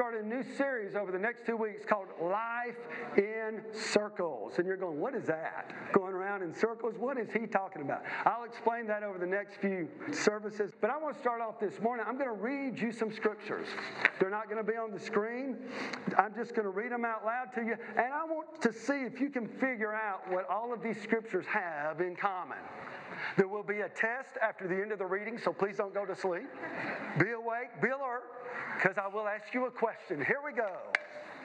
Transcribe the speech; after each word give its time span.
start 0.00 0.14
a 0.14 0.26
new 0.26 0.42
series 0.56 0.94
over 0.94 1.12
the 1.12 1.18
next 1.18 1.44
two 1.44 1.58
weeks 1.58 1.84
called 1.84 2.06
Life 2.22 2.78
in 3.18 3.60
Circles. 3.74 4.54
And 4.56 4.66
you're 4.66 4.78
going, 4.78 4.98
what 4.98 5.14
is 5.14 5.26
that? 5.26 5.74
Going 5.92 6.14
around 6.14 6.40
in 6.40 6.54
circles? 6.54 6.94
What 6.96 7.18
is 7.18 7.28
he 7.30 7.46
talking 7.46 7.82
about? 7.82 8.00
I'll 8.24 8.44
explain 8.44 8.86
that 8.86 9.02
over 9.02 9.18
the 9.18 9.26
next 9.26 9.56
few 9.60 9.90
services. 10.10 10.72
But 10.80 10.88
I 10.88 10.96
want 10.96 11.16
to 11.16 11.20
start 11.20 11.42
off 11.42 11.60
this 11.60 11.78
morning. 11.82 12.06
I'm 12.08 12.16
going 12.16 12.34
to 12.34 12.42
read 12.42 12.78
you 12.78 12.92
some 12.92 13.12
scriptures. 13.12 13.66
They're 14.18 14.30
not 14.30 14.48
going 14.48 14.56
to 14.56 14.72
be 14.72 14.78
on 14.78 14.90
the 14.90 14.98
screen. 14.98 15.58
I'm 16.16 16.34
just 16.34 16.54
going 16.54 16.64
to 16.64 16.70
read 16.70 16.92
them 16.92 17.04
out 17.04 17.26
loud 17.26 17.52
to 17.56 17.60
you. 17.60 17.74
And 17.90 18.10
I 18.10 18.24
want 18.24 18.62
to 18.62 18.72
see 18.72 19.02
if 19.02 19.20
you 19.20 19.28
can 19.28 19.46
figure 19.46 19.92
out 19.92 20.22
what 20.32 20.48
all 20.48 20.72
of 20.72 20.82
these 20.82 20.98
scriptures 21.02 21.44
have 21.44 22.00
in 22.00 22.16
common. 22.16 22.56
There 23.36 23.48
will 23.48 23.62
be 23.62 23.80
a 23.80 23.88
test 23.88 24.36
after 24.42 24.66
the 24.66 24.74
end 24.74 24.92
of 24.92 24.98
the 24.98 25.06
reading, 25.06 25.38
so 25.38 25.52
please 25.52 25.76
don't 25.76 25.94
go 25.94 26.04
to 26.04 26.14
sleep. 26.14 26.48
Be 27.18 27.30
awake, 27.30 27.68
be 27.80 27.88
alert, 27.88 28.24
because 28.76 28.98
I 28.98 29.08
will 29.08 29.28
ask 29.28 29.52
you 29.54 29.66
a 29.66 29.70
question. 29.70 30.24
Here 30.24 30.40
we 30.44 30.52
go. 30.52 30.76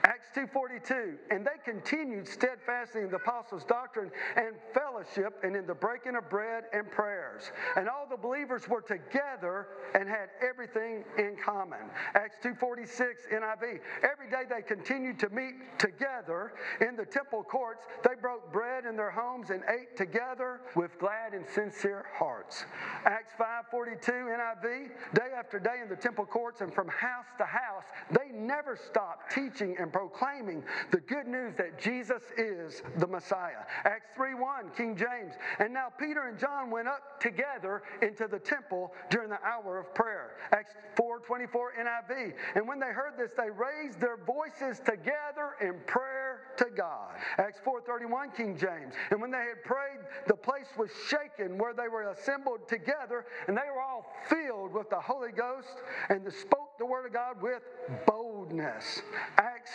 Acts 0.06 0.30
2:42 0.36 1.18
and 1.32 1.44
they 1.44 1.58
continued 1.64 2.28
steadfastly 2.28 3.02
in 3.02 3.10
the 3.10 3.16
apostles' 3.16 3.66
doctrine 3.66 4.12
and 4.36 4.56
fellowship 4.72 5.40
and 5.44 5.56
in 5.56 5.66
the 5.66 5.74
breaking 5.74 6.16
of 6.16 6.30
bread 6.30 6.66
and 6.74 6.92
prayers. 6.92 7.52
And 7.76 7.90
all 7.90 8.06
the 8.08 8.16
believers 8.16 8.70
were 8.70 8.82
together 8.82 9.68
and 9.96 10.08
had 10.08 10.30
everything 10.48 11.04
in 11.18 11.36
common. 11.38 11.90
Acts 12.14 12.38
2:46 12.44 13.26
NIV 13.32 13.82
every 14.04 14.30
day 14.30 14.44
they 14.48 14.62
continued 14.62 15.18
to 15.20 15.30
meet 15.30 15.80
together 15.80 16.54
in 16.82 16.96
the 16.96 17.06
temple 17.06 17.44
courts. 17.44 17.88
They 18.04 18.14
broke 18.14 18.54
bread 18.54 18.86
in 18.86 18.96
their 18.96 19.10
homes 19.10 19.50
and 19.50 19.64
ate 19.68 19.98
together 19.98 20.62
with 20.76 21.00
glad 21.00 21.34
and 21.34 21.48
sincere 21.48 22.06
hearts. 22.14 22.68
Acts 23.06 23.34
5:42 23.40 24.30
NIV 24.30 24.92
day 25.16 25.32
after 25.36 25.58
day 25.58 25.80
in 25.82 25.90
the 25.90 25.96
temple 25.96 26.28
courts 26.28 26.62
and 26.62 26.72
from 26.72 26.90
house 26.90 27.26
to 27.40 27.46
house 27.46 27.86
they 28.12 28.30
never 28.30 28.76
stopped 28.76 29.32
teaching 29.32 29.76
and 29.80 29.95
proclaiming 29.96 30.62
the 30.92 31.00
good 31.00 31.26
news 31.26 31.56
that 31.56 31.80
Jesus 31.80 32.22
is 32.38 32.84
the 32.98 33.08
Messiah. 33.08 33.64
Acts 33.86 34.10
3:1, 34.14 34.76
King 34.76 34.94
James. 34.98 35.36
And 35.60 35.74
now 35.74 35.88
Peter 35.88 36.28
and 36.28 36.38
John 36.38 36.70
went 36.70 36.90
up 36.90 37.22
together 37.22 37.82
into 38.02 38.28
the 38.28 38.38
temple 38.38 38.94
during 39.10 39.30
the 39.30 39.42
hour 39.42 39.80
of 39.80 39.96
prayer. 39.96 40.36
Acts 40.52 40.76
4:24 40.98 41.72
NIV. 41.78 42.36
And 42.56 42.68
when 42.68 42.78
they 42.78 42.92
heard 42.92 43.16
this, 43.16 43.32
they 43.38 43.50
raised 43.50 44.02
their 44.02 44.18
voices 44.18 44.82
together 44.82 45.56
in 45.62 45.80
prayer 45.88 46.42
to 46.58 46.66
God. 46.76 47.16
Acts 47.38 47.62
4:31 47.64 48.32
King 48.36 48.58
James. 48.58 48.96
And 49.12 49.22
when 49.22 49.32
they 49.32 49.46
had 49.46 49.64
prayed, 49.64 50.02
the 50.28 50.36
place 50.36 50.76
was 50.76 50.92
shaken 51.08 51.58
where 51.58 51.74
they 51.74 51.88
were 51.88 52.10
assembled 52.10 52.68
together, 52.68 53.26
and 53.48 53.58
they 53.58 53.70
were 53.74 53.82
all 53.82 54.14
filled 54.26 54.74
with 54.74 54.90
the 54.90 55.00
Holy 55.00 55.32
Ghost 55.32 55.82
and 56.10 56.26
the 56.26 56.32
spoke 56.32 56.65
the 56.78 56.86
word 56.86 57.06
of 57.06 57.14
God 57.14 57.42
with 57.42 57.62
boldness. 58.06 59.02
Acts 59.38 59.72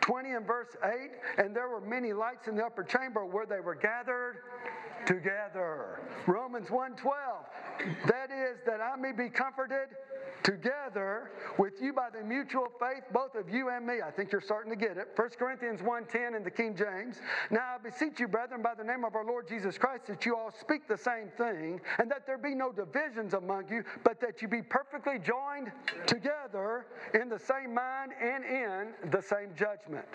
20 0.00 0.32
and 0.32 0.46
verse 0.46 0.76
8 0.84 0.92
and 1.38 1.56
there 1.56 1.68
were 1.68 1.80
many 1.80 2.12
lights 2.12 2.48
in 2.48 2.56
the 2.56 2.64
upper 2.64 2.84
chamber 2.84 3.24
where 3.24 3.46
they 3.46 3.60
were 3.60 3.74
gathered 3.74 4.36
together 5.06 6.00
romans 6.26 6.68
1.12 6.68 6.98
that 8.06 8.30
is 8.30 8.58
that 8.66 8.80
i 8.80 8.94
may 8.94 9.12
be 9.12 9.28
comforted 9.28 9.88
together 10.46 11.32
with 11.58 11.82
you 11.82 11.92
by 11.92 12.08
the 12.08 12.24
mutual 12.24 12.68
faith 12.78 13.02
both 13.12 13.34
of 13.34 13.50
you 13.50 13.68
and 13.68 13.84
me. 13.84 13.94
I 14.00 14.12
think 14.12 14.30
you're 14.30 14.40
starting 14.40 14.70
to 14.70 14.76
get 14.76 14.96
it. 14.96 15.08
1 15.16 15.28
corinthians 15.36 15.80
1.10 15.80 16.36
in 16.36 16.44
the 16.44 16.50
king 16.50 16.76
james. 16.76 17.20
Now 17.50 17.74
i 17.74 17.78
beseech 17.82 18.20
you 18.20 18.28
brethren 18.28 18.62
by 18.62 18.74
the 18.74 18.84
name 18.84 19.04
of 19.04 19.16
our 19.16 19.24
lord 19.24 19.48
jesus 19.48 19.76
christ 19.76 20.06
that 20.06 20.24
you 20.24 20.36
all 20.36 20.52
speak 20.52 20.86
the 20.86 20.96
same 20.96 21.30
thing 21.36 21.80
and 21.98 22.08
that 22.08 22.28
there 22.28 22.38
be 22.38 22.54
no 22.54 22.70
divisions 22.70 23.34
among 23.34 23.64
you 23.68 23.82
but 24.04 24.20
that 24.20 24.40
you 24.40 24.46
be 24.46 24.62
perfectly 24.62 25.18
joined 25.18 25.72
together 26.06 26.86
in 27.20 27.28
the 27.28 27.38
same 27.38 27.74
mind 27.74 28.12
and 28.22 28.44
in 28.44 29.10
the 29.10 29.20
same 29.20 29.50
judgment. 29.56 30.06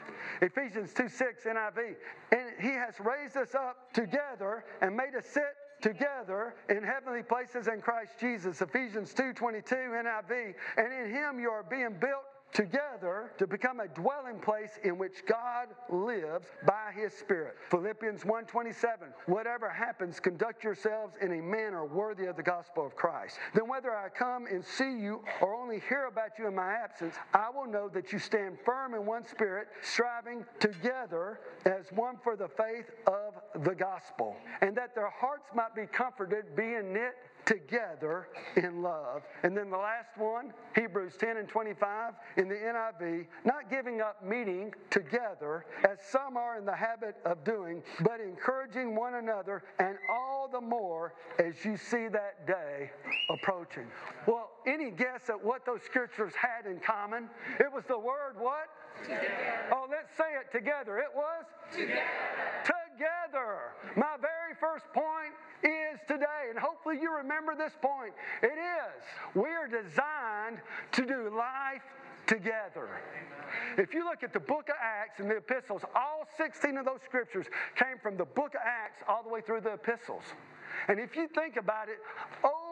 Ephesians 0.42 0.94
2.6 0.94 1.46
niv 1.46 1.96
and 2.32 2.52
he 2.62 2.72
has 2.72 2.96
raised 3.02 3.36
us 3.36 3.54
up 3.54 3.92
together 3.92 4.64
and 4.82 4.96
made 4.96 5.14
us 5.18 5.26
sit 5.26 5.58
together 5.82 6.56
in 6.70 6.84
heavenly 6.84 7.24
places 7.24 7.68
in 7.68 7.82
Christ 7.82 8.14
Jesus. 8.20 8.62
Ephesians 8.62 9.14
2:22 9.14 9.94
NIV. 9.94 10.56
And 10.78 10.94
in 10.94 11.12
him 11.12 11.40
you 11.40 11.50
are 11.50 11.64
being 11.64 11.98
built 12.00 12.26
together 12.54 13.32
to 13.38 13.48
become 13.48 13.80
a 13.80 13.88
dwelling 13.88 14.40
place 14.40 14.80
in 14.84 14.98
which 14.98 15.26
God 15.26 15.70
lives 15.90 16.48
by 16.66 16.92
his 16.94 17.14
spirit. 17.14 17.56
Philippians 17.70 18.24
1:27 18.24 19.14
Whatever 19.26 19.70
happens 19.70 20.20
conduct 20.20 20.64
yourselves 20.64 21.16
in 21.22 21.34
a 21.34 21.42
manner 21.42 21.86
worthy 21.86 22.26
of 22.26 22.36
the 22.36 22.44
gospel 22.44 22.86
of 22.86 22.96
Christ. 22.96 23.40
Then 23.54 23.68
whether 23.68 23.96
I 23.96 24.10
come 24.10 24.46
and 24.48 24.64
see 24.64 24.92
you 24.98 25.24
or 25.42 25.56
only 25.56 25.82
hear 25.88 26.06
about 26.06 26.38
you 26.38 26.48
in 26.48 26.56
my 26.56 26.74
absence, 26.74 27.16
I 27.34 27.50
will 27.50 27.68
know 27.68 27.90
that 27.90 28.12
you 28.12 28.20
stand 28.20 28.58
firm 28.66 28.94
in 28.94 29.06
one 29.06 29.26
spirit, 29.26 29.68
striving 29.82 30.46
together 30.60 31.40
as 31.66 31.92
one 31.92 32.18
for 32.24 32.36
the 32.36 32.48
faith 32.48 32.92
of 33.08 33.64
the 33.64 33.76
gospel, 33.76 34.36
and 34.62 34.76
that 34.76 34.96
their 34.96 35.10
hearts 35.10 35.50
might 35.54 35.76
be 35.76 35.86
comforted 35.86 36.56
being 36.56 36.94
knit 36.94 37.16
together 37.52 38.28
in 38.56 38.82
love. 38.82 39.24
And 39.44 39.56
then 39.58 39.70
the 39.70 39.78
last 39.78 40.18
one, 40.18 40.54
Hebrews 40.76 41.14
10 41.20 41.38
and 41.38 41.48
25 41.50 42.14
in 42.38 42.48
the 42.48 42.56
NIV, 42.56 43.28
not 43.44 43.70
giving 43.70 44.00
up 44.00 44.24
meeting 44.24 44.74
together 44.90 45.66
as 45.90 45.98
some 46.10 46.38
are 46.38 46.58
in 46.58 46.66
the 46.66 46.76
habit 46.76 47.18
of 47.26 47.44
doing, 47.44 47.84
but 48.02 48.22
encouraging 48.22 48.96
one 48.96 49.16
another, 49.16 49.64
and 49.80 49.98
all 50.10 50.48
the 50.52 50.62
more 50.62 51.14
as 51.40 51.66
you 51.66 51.76
see 51.76 52.08
that 52.08 52.48
day 52.48 52.92
approaching. 53.30 53.88
Well, 54.28 54.52
any 54.66 54.92
guess 54.92 55.30
at 55.30 55.44
what 55.44 55.66
those 55.66 55.82
scriptures 55.84 56.34
had 56.36 56.70
in 56.70 56.80
common? 56.80 57.30
It 57.60 57.72
was 57.74 57.84
the 57.88 58.00
word 58.00 58.36
what? 58.38 58.70
Together. 59.04 59.28
Oh, 59.74 59.88
let's 59.90 60.16
say 60.16 60.36
it 60.40 60.52
together. 60.56 61.00
It 61.00 61.12
was? 61.16 61.46
Together. 61.72 62.02
Together. 62.64 63.74
My 63.96 64.16
very 64.22 64.56
first 64.60 64.86
point 64.94 65.34
is 65.64 66.00
today, 66.08 66.50
and 66.50 66.60
hopefully 66.92 67.02
you 67.02 67.16
remember 67.18 67.56
this 67.56 67.74
point. 67.82 68.14
It 68.42 68.58
is. 68.58 69.04
We 69.36 69.50
are 69.50 69.68
designed 69.68 70.60
to 70.94 71.06
do 71.06 71.36
life 71.36 71.82
together. 72.28 72.90
If 73.78 73.94
you 73.94 74.06
look 74.06 74.24
at 74.24 74.34
the 74.34 74.40
book 74.40 74.70
of 74.70 74.76
Acts 74.82 75.20
and 75.20 75.30
the 75.30 75.38
epistles, 75.38 75.82
all 75.96 76.26
16 76.38 76.78
of 76.78 76.86
those 76.86 77.00
scriptures 77.04 77.46
came 77.76 77.98
from 78.02 78.18
the 78.18 78.26
book 78.26 78.54
of 78.56 78.62
Acts 78.66 79.04
all 79.08 79.24
the 79.24 79.30
way 79.30 79.42
through 79.42 79.62
the 79.62 79.74
epistles. 79.74 80.24
And 80.88 81.00
if 81.00 81.16
you 81.16 81.28
think 81.28 81.58
about 81.58 81.90
it, 81.90 82.00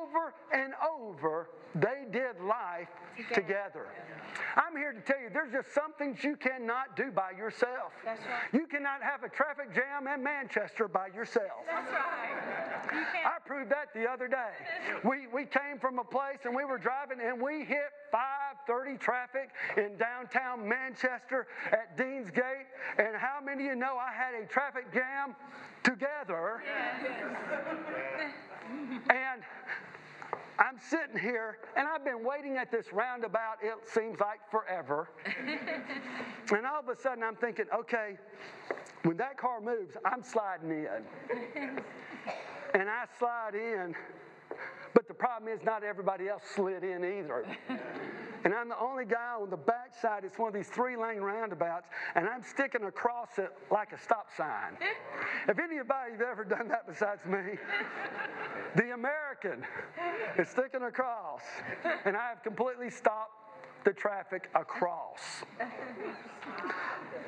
over 0.10 0.34
and 0.54 0.74
over, 0.82 1.50
they 1.76 2.06
did 2.12 2.40
life 2.42 2.88
together. 3.16 3.42
together. 3.42 3.88
I'm 4.56 4.76
here 4.76 4.92
to 4.92 5.02
tell 5.02 5.20
you 5.22 5.30
there's 5.32 5.52
just 5.52 5.74
some 5.74 5.94
things 5.98 6.24
you 6.24 6.36
cannot 6.36 6.96
do 6.96 7.12
by 7.12 7.32
yourself. 7.32 7.94
That's 8.04 8.22
right. 8.22 8.54
You 8.54 8.66
cannot 8.66 9.02
have 9.04 9.24
a 9.24 9.30
traffic 9.30 9.74
jam 9.74 10.08
in 10.08 10.24
Manchester 10.24 10.88
by 10.88 11.08
yourself. 11.08 11.66
That's 11.68 11.92
right. 11.92 13.26
I 13.26 13.38
proved 13.46 13.72
that 13.72 13.94
the 13.94 14.10
other 14.10 14.28
day. 14.28 14.54
We, 15.04 15.28
we 15.34 15.46
came 15.46 15.78
from 15.80 16.00
a 16.00 16.04
place 16.04 16.40
and 16.46 16.56
we 16.56 16.66
were 16.66 16.80
driving 16.80 17.20
and 17.22 17.40
we 17.40 17.66
hit 17.66 17.92
530 18.12 18.98
traffic 18.98 19.50
in 19.78 19.98
downtown 19.98 20.68
Manchester 20.68 21.48
at 21.72 21.96
Deansgate. 21.98 22.66
And 22.98 23.16
how 23.16 23.40
many 23.44 23.66
of 23.66 23.70
you 23.70 23.76
know 23.76 23.98
I 23.98 24.12
had 24.12 24.34
a 24.34 24.48
traffic 24.48 24.92
jam 24.92 25.36
together? 25.84 26.64
And 29.10 29.42
I'm 30.60 30.78
sitting 30.90 31.18
here 31.18 31.58
and 31.78 31.88
I've 31.88 32.04
been 32.04 32.24
waiting 32.24 32.58
at 32.58 32.70
this 32.70 32.92
roundabout, 32.92 33.58
it 33.64 33.76
seems 33.88 34.20
like 34.20 34.40
forever. 34.52 35.10
and 36.52 36.66
all 36.66 36.82
of 36.82 36.90
a 36.90 37.00
sudden 37.00 37.24
I'm 37.24 37.38
thinking, 37.38 37.66
okay, 37.74 38.18
when 39.04 39.16
that 39.18 39.38
car 39.38 39.62
moves, 39.62 39.96
I'm 40.04 40.22
sliding 40.22 40.70
in. 40.70 41.04
and 42.74 42.90
I 42.90 43.06
slide 43.18 43.56
in, 43.56 43.96
but 44.94 45.08
the 45.08 45.14
problem 45.14 45.52
is 45.52 45.64
not 45.64 45.84
everybody 45.84 46.28
else 46.28 46.44
slid 46.54 46.84
in 46.84 47.06
either. 47.06 47.46
And 48.44 48.54
I'm 48.54 48.70
the 48.70 48.80
only 48.80 49.06
guy 49.06 49.36
on 49.40 49.50
the 49.50 49.58
back 49.58 49.94
side. 50.00 50.24
It's 50.24 50.38
one 50.38 50.48
of 50.48 50.54
these 50.54 50.68
three 50.68 50.96
lane 50.96 51.20
roundabouts, 51.20 51.88
and 52.16 52.28
I'm 52.28 52.44
sticking 52.44 52.84
across 52.84 53.38
it 53.38 53.52
like 53.70 53.92
a 53.92 54.00
stop 54.00 54.28
sign. 54.36 54.78
if 55.48 55.60
anybody's 55.60 56.22
ever 56.22 56.44
done 56.44 56.68
that 56.70 56.88
besides 56.88 57.26
me, 57.26 57.58
the 58.76 58.94
American 58.94 59.66
is 60.38 60.48
sticking 60.50 60.84
across, 60.84 61.42
and 62.06 62.16
I 62.16 62.30
have 62.30 62.44
completely 62.44 62.90
stopped 62.90 63.34
the 63.84 63.94
traffic 63.94 64.50
across. 64.56 65.44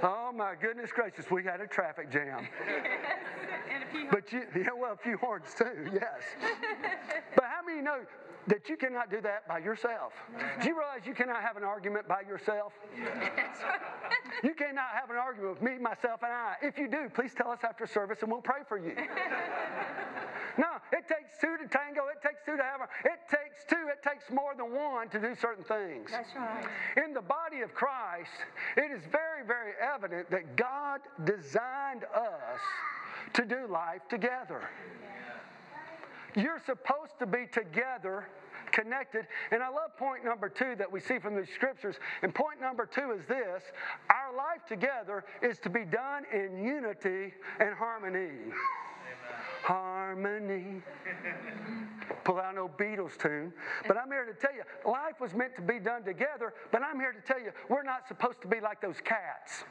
Oh 0.04 0.32
my 0.36 0.56
goodness 0.60 0.92
gracious, 0.92 1.30
we 1.30 1.44
had 1.44 1.62
a 1.62 1.68
traffic 1.68 2.12
jam. 2.12 2.48
And 3.74 3.84
a 3.84 3.88
few 3.88 4.08
But 4.12 4.34
you, 4.34 4.42
yeah, 4.54 4.74
well, 4.76 4.92
a 4.92 4.98
few 4.98 5.16
horns 5.16 5.54
too, 5.58 5.90
yes. 5.94 6.24
But 7.36 7.46
how 7.46 7.66
many 7.66 7.82
know 7.82 8.02
that 8.48 8.70
you 8.70 8.78
cannot 8.78 9.10
do 9.10 9.22
that 9.22 9.48
by 9.48 9.60
yourself? 9.60 10.14
Do 10.62 10.68
you 10.68 10.78
realize 10.78 11.02
you 11.06 11.14
cannot 11.14 11.42
have 11.42 11.58
an 11.58 11.64
argument 11.64 12.08
by 12.08 12.22
yourself? 12.22 12.74
You 14.44 14.54
cannot 14.54 14.90
have 14.94 15.10
an 15.10 15.18
argument 15.18 15.60
with 15.60 15.62
me, 15.62 15.78
myself, 15.78 16.24
and 16.24 16.32
I. 16.32 16.56
If 16.62 16.78
you 16.78 16.88
do, 16.88 17.10
please 17.14 17.34
tell 17.34 17.52
us 17.52 17.60
after 17.64 17.86
service 17.86 18.20
and 18.22 18.32
we'll 18.32 18.42
pray 18.42 18.62
for 18.68 18.78
you. 18.78 18.96
No, 20.58 20.68
it 20.92 21.08
takes 21.08 21.40
two 21.40 21.56
to 21.56 21.66
tango. 21.72 22.12
It 22.12 22.22
takes 22.22 22.44
two 22.46 22.58
to 22.58 22.62
have 22.62 22.82
a. 22.82 23.08
It 23.08 23.24
takes 23.32 23.52
takes 23.52 23.66
two, 23.70 23.88
it 23.88 24.02
takes 24.08 24.32
more 24.32 24.54
than 24.56 24.74
one 24.74 25.10
to 25.10 25.20
do 25.20 25.36
certain 25.36 25.64
things. 25.64 26.12
That's 26.12 26.36
right. 26.36 26.66
In 27.06 27.14
the 27.14 27.22
body 27.22 27.62
of 27.62 27.74
Christ, 27.74 28.32
it 28.78 28.92
is 28.92 29.02
very, 29.12 29.46
very 29.46 29.74
evident 29.82 30.30
that 30.32 30.56
God 30.56 31.02
designed 31.24 32.04
us 32.16 32.60
to 33.34 33.46
do 33.46 33.68
life 33.70 34.02
together. 34.10 34.70
You're 36.36 36.62
supposed 36.66 37.18
to 37.20 37.26
be 37.26 37.46
together, 37.52 38.28
connected. 38.72 39.28
And 39.52 39.62
I 39.62 39.70
love 39.70 39.98
point 39.98 40.24
number 40.24 40.50
two 40.50 40.76
that 40.78 40.92
we 40.92 41.00
see 41.00 41.20
from 41.20 41.36
the 41.36 41.46
scriptures. 41.46 41.98
And 42.22 42.34
point 42.34 42.62
number 42.62 42.86
two 42.86 43.12
is 43.12 43.26
this 43.28 43.64
our 44.10 44.36
life 44.36 44.66
together 44.68 45.26
is 45.42 45.60
to 45.60 45.70
be 45.70 45.84
done 45.84 46.24
in 46.34 46.64
unity 46.64 47.34
and 47.60 47.74
harmony. 47.76 48.54
Harmony. 49.64 50.82
Pull 52.24 52.40
out 52.40 52.56
no 52.56 52.70
Beatles 52.70 53.18
tune. 53.18 53.54
But 53.88 53.98
I'm 53.98 54.10
here 54.10 54.26
to 54.26 54.34
tell 54.34 54.54
you, 54.54 54.64
life 54.90 55.20
was 55.20 55.34
meant 55.34 55.56
to 55.56 55.62
be 55.62 55.80
done 55.80 56.04
together, 56.04 56.54
but 56.72 56.82
I'm 56.82 57.00
here 57.00 57.12
to 57.12 57.22
tell 57.22 57.40
you, 57.40 57.52
we're 57.70 57.84
not 57.84 58.08
supposed 58.08 58.42
to 58.42 58.48
be 58.48 58.60
like 58.60 58.82
those 58.82 59.00
cats. 59.04 59.64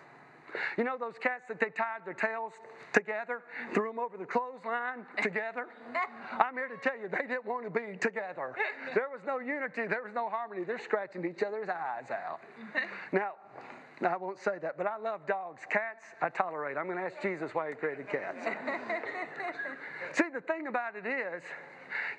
You 0.76 0.84
know 0.84 0.96
those 0.98 1.18
cats 1.20 1.44
that 1.48 1.60
they 1.60 1.70
tied 1.70 2.04
their 2.04 2.14
tails 2.14 2.52
together, 2.92 3.42
threw 3.72 3.90
them 3.90 3.98
over 3.98 4.16
the 4.16 4.24
clothesline 4.24 5.06
together? 5.22 5.66
I'm 6.32 6.54
here 6.54 6.68
to 6.68 6.76
tell 6.76 6.98
you, 6.98 7.08
they 7.08 7.26
didn't 7.26 7.46
want 7.46 7.64
to 7.64 7.70
be 7.70 7.96
together. 7.98 8.54
There 8.94 9.08
was 9.10 9.20
no 9.26 9.38
unity, 9.38 9.86
there 9.86 10.02
was 10.02 10.14
no 10.14 10.28
harmony. 10.28 10.64
They're 10.64 10.78
scratching 10.78 11.24
each 11.24 11.42
other's 11.42 11.68
eyes 11.68 12.10
out. 12.10 12.40
Now, 13.12 13.32
I 14.08 14.16
won't 14.16 14.38
say 14.38 14.58
that, 14.62 14.78
but 14.78 14.86
I 14.86 14.96
love 14.96 15.26
dogs. 15.26 15.62
Cats, 15.68 16.04
I 16.22 16.30
tolerate. 16.30 16.78
I'm 16.78 16.86
going 16.86 16.96
to 16.96 17.04
ask 17.04 17.20
Jesus 17.20 17.50
why 17.52 17.68
he 17.68 17.74
created 17.74 18.08
cats. 18.08 18.46
See, 20.12 20.24
the 20.32 20.40
thing 20.40 20.68
about 20.68 20.96
it 20.96 21.04
is, 21.06 21.42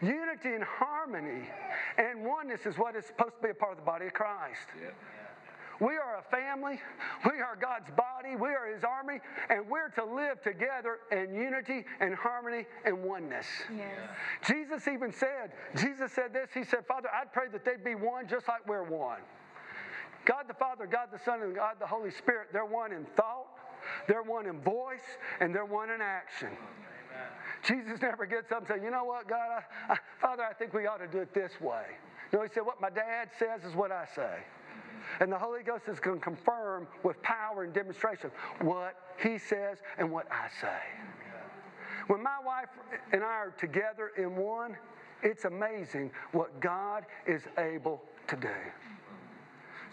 unity 0.01 0.53
and 0.53 0.63
harmony 0.63 1.49
and 1.97 2.23
oneness 2.23 2.65
is 2.65 2.77
what 2.77 2.95
is 2.95 3.05
supposed 3.05 3.35
to 3.37 3.41
be 3.41 3.49
a 3.49 3.53
part 3.53 3.71
of 3.71 3.77
the 3.79 3.83
body 3.83 4.05
of 4.05 4.13
Christ. 4.13 4.67
We 5.81 5.97
are 5.97 6.19
a 6.19 6.23
family. 6.29 6.79
We 7.25 7.41
are 7.41 7.57
God's 7.59 7.89
body. 7.97 8.35
We 8.35 8.49
are 8.49 8.71
His 8.71 8.83
army. 8.83 9.19
And 9.49 9.67
we're 9.67 9.89
to 9.89 10.05
live 10.05 10.39
together 10.43 10.99
in 11.11 11.33
unity 11.33 11.85
and 11.99 12.13
harmony 12.13 12.67
and 12.85 13.03
oneness. 13.03 13.47
Yes. 13.75 13.89
Jesus 14.47 14.87
even 14.87 15.11
said, 15.11 15.53
Jesus 15.75 16.11
said 16.13 16.33
this. 16.33 16.49
He 16.53 16.63
said, 16.63 16.85
Father, 16.87 17.09
I'd 17.11 17.33
pray 17.33 17.47
that 17.51 17.65
they'd 17.65 17.83
be 17.83 17.95
one 17.95 18.27
just 18.27 18.47
like 18.47 18.65
we're 18.67 18.83
one. 18.83 19.21
God 20.25 20.45
the 20.47 20.53
Father, 20.53 20.85
God 20.85 21.07
the 21.11 21.17
Son, 21.25 21.41
and 21.41 21.55
God 21.55 21.77
the 21.79 21.87
Holy 21.87 22.11
Spirit, 22.11 22.49
they're 22.53 22.63
one 22.63 22.91
in 22.91 23.05
thought, 23.15 23.47
they're 24.07 24.21
one 24.21 24.45
in 24.45 24.61
voice, 24.61 24.99
and 25.39 25.53
they're 25.53 25.65
one 25.65 25.89
in 25.89 25.99
action. 25.99 26.49
Jesus 27.63 28.01
never 28.01 28.27
gets 28.27 28.51
up 28.51 28.59
and 28.59 28.67
says, 28.67 28.79
You 28.83 28.91
know 28.91 29.03
what, 29.03 29.27
God, 29.27 29.63
I, 29.89 29.93
I, 29.93 29.97
Father, 30.21 30.43
I 30.43 30.53
think 30.53 30.73
we 30.73 30.85
ought 30.85 30.97
to 30.97 31.07
do 31.07 31.19
it 31.19 31.33
this 31.33 31.59
way. 31.59 31.85
No, 32.31 32.43
he 32.43 32.49
said, 32.53 32.65
What 32.65 32.79
my 32.79 32.91
dad 32.91 33.29
says 33.39 33.63
is 33.67 33.75
what 33.75 33.91
I 33.91 34.05
say. 34.15 34.43
And 35.19 35.31
the 35.31 35.38
Holy 35.38 35.63
Ghost 35.63 35.83
is 35.88 36.00
going 36.00 36.19
to 36.19 36.24
confirm 36.24 36.88
with 37.03 37.21
power 37.21 37.63
and 37.63 37.74
demonstration 37.74 38.31
what 38.62 38.95
He 39.21 39.38
says 39.38 39.77
and 39.98 40.12
what 40.12 40.27
I 40.31 40.48
say. 40.59 40.81
When 42.07 42.24
my 42.24 42.38
wife 42.44 42.69
and 43.12 43.24
I 43.24 43.27
are 43.27 43.53
together 43.57 44.12
in 44.18 44.36
one, 44.36 44.75
it's 45.24 45.45
amazing 45.45 46.12
what 46.31 46.59
God 46.59 47.06
is 47.27 47.44
able 47.57 48.01
to 48.27 48.36
do. 48.36 48.50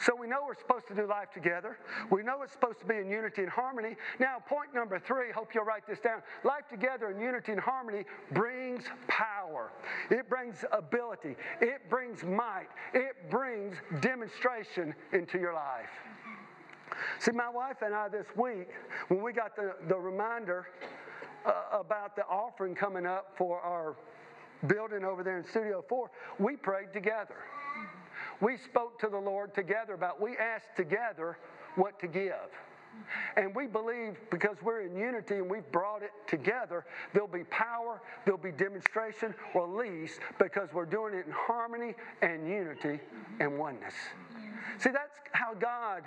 So 0.00 0.15
we 0.15 0.29
know 0.29 0.39
we're 0.47 0.55
supposed 0.55 0.87
to 0.89 0.95
do 0.95 1.06
life 1.06 1.31
together. 1.33 1.79
We 2.11 2.23
know 2.23 2.43
it's 2.43 2.53
supposed 2.53 2.79
to 2.81 2.87
be 2.87 2.97
in 2.97 3.11
unity 3.11 3.43
and 3.43 3.50
harmony. 3.50 3.97
Now, 4.21 4.37
point 4.47 4.75
number 4.75 4.99
three, 4.99 5.33
hope 5.33 5.55
you'll 5.55 5.65
write 5.65 5.87
this 5.89 5.99
down. 5.99 6.23
Life 6.45 6.69
together 6.71 7.11
in 7.11 7.21
unity 7.21 7.53
and 7.53 7.61
harmony 7.61 8.05
brings 8.33 8.85
power, 9.09 9.73
it 10.11 10.29
brings 10.29 10.65
ability, 10.73 11.37
it 11.61 11.91
brings 11.91 12.23
might, 12.23 12.69
it 12.95 13.29
brings 13.31 13.77
demonstration 14.00 14.95
into 15.12 15.39
your 15.39 15.55
life. 15.55 15.91
See, 17.19 17.33
my 17.33 17.49
wife 17.49 17.83
and 17.83 17.95
I 17.95 18.09
this 18.09 18.27
week, 18.37 18.69
when 19.09 19.23
we 19.23 19.33
got 19.33 19.56
the, 19.56 19.75
the 19.89 19.97
reminder 19.97 20.69
uh, 21.45 21.81
about 21.81 22.17
the 22.17 22.23
offering 22.23 22.75
coming 22.75 23.06
up 23.06 23.33
for 23.37 23.61
our 23.61 23.97
building 24.67 25.05
over 25.05 25.23
there 25.23 25.39
in 25.39 25.47
Studio 25.47 25.85
4, 25.89 26.11
we 26.39 26.56
prayed 26.56 26.93
together 26.93 27.37
we 28.40 28.56
spoke 28.56 28.99
to 29.00 29.08
the 29.08 29.19
Lord 29.19 29.55
together 29.55 29.94
about, 29.94 30.20
we 30.20 30.37
asked 30.37 30.76
together 30.76 31.38
what 31.76 31.99
to 32.00 32.06
give. 32.06 32.50
And 33.37 33.55
we 33.55 33.67
believe 33.67 34.17
because 34.31 34.56
we're 34.62 34.82
in 34.82 34.96
unity 34.96 35.37
and 35.37 35.50
we've 35.50 35.70
brought 35.70 36.02
it 36.02 36.11
together, 36.26 36.85
there'll 37.12 37.29
be 37.29 37.44
power, 37.44 38.00
there'll 38.25 38.40
be 38.40 38.50
demonstration, 38.50 39.35
release 39.55 40.19
because 40.38 40.73
we're 40.73 40.87
doing 40.87 41.14
it 41.14 41.26
in 41.26 41.32
harmony 41.32 41.94
and 42.23 42.49
unity 42.49 43.00
and 43.40 43.58
oneness. 43.58 43.94
See, 44.79 44.90
that's 44.90 45.19
how 45.32 45.55
God 45.55 46.05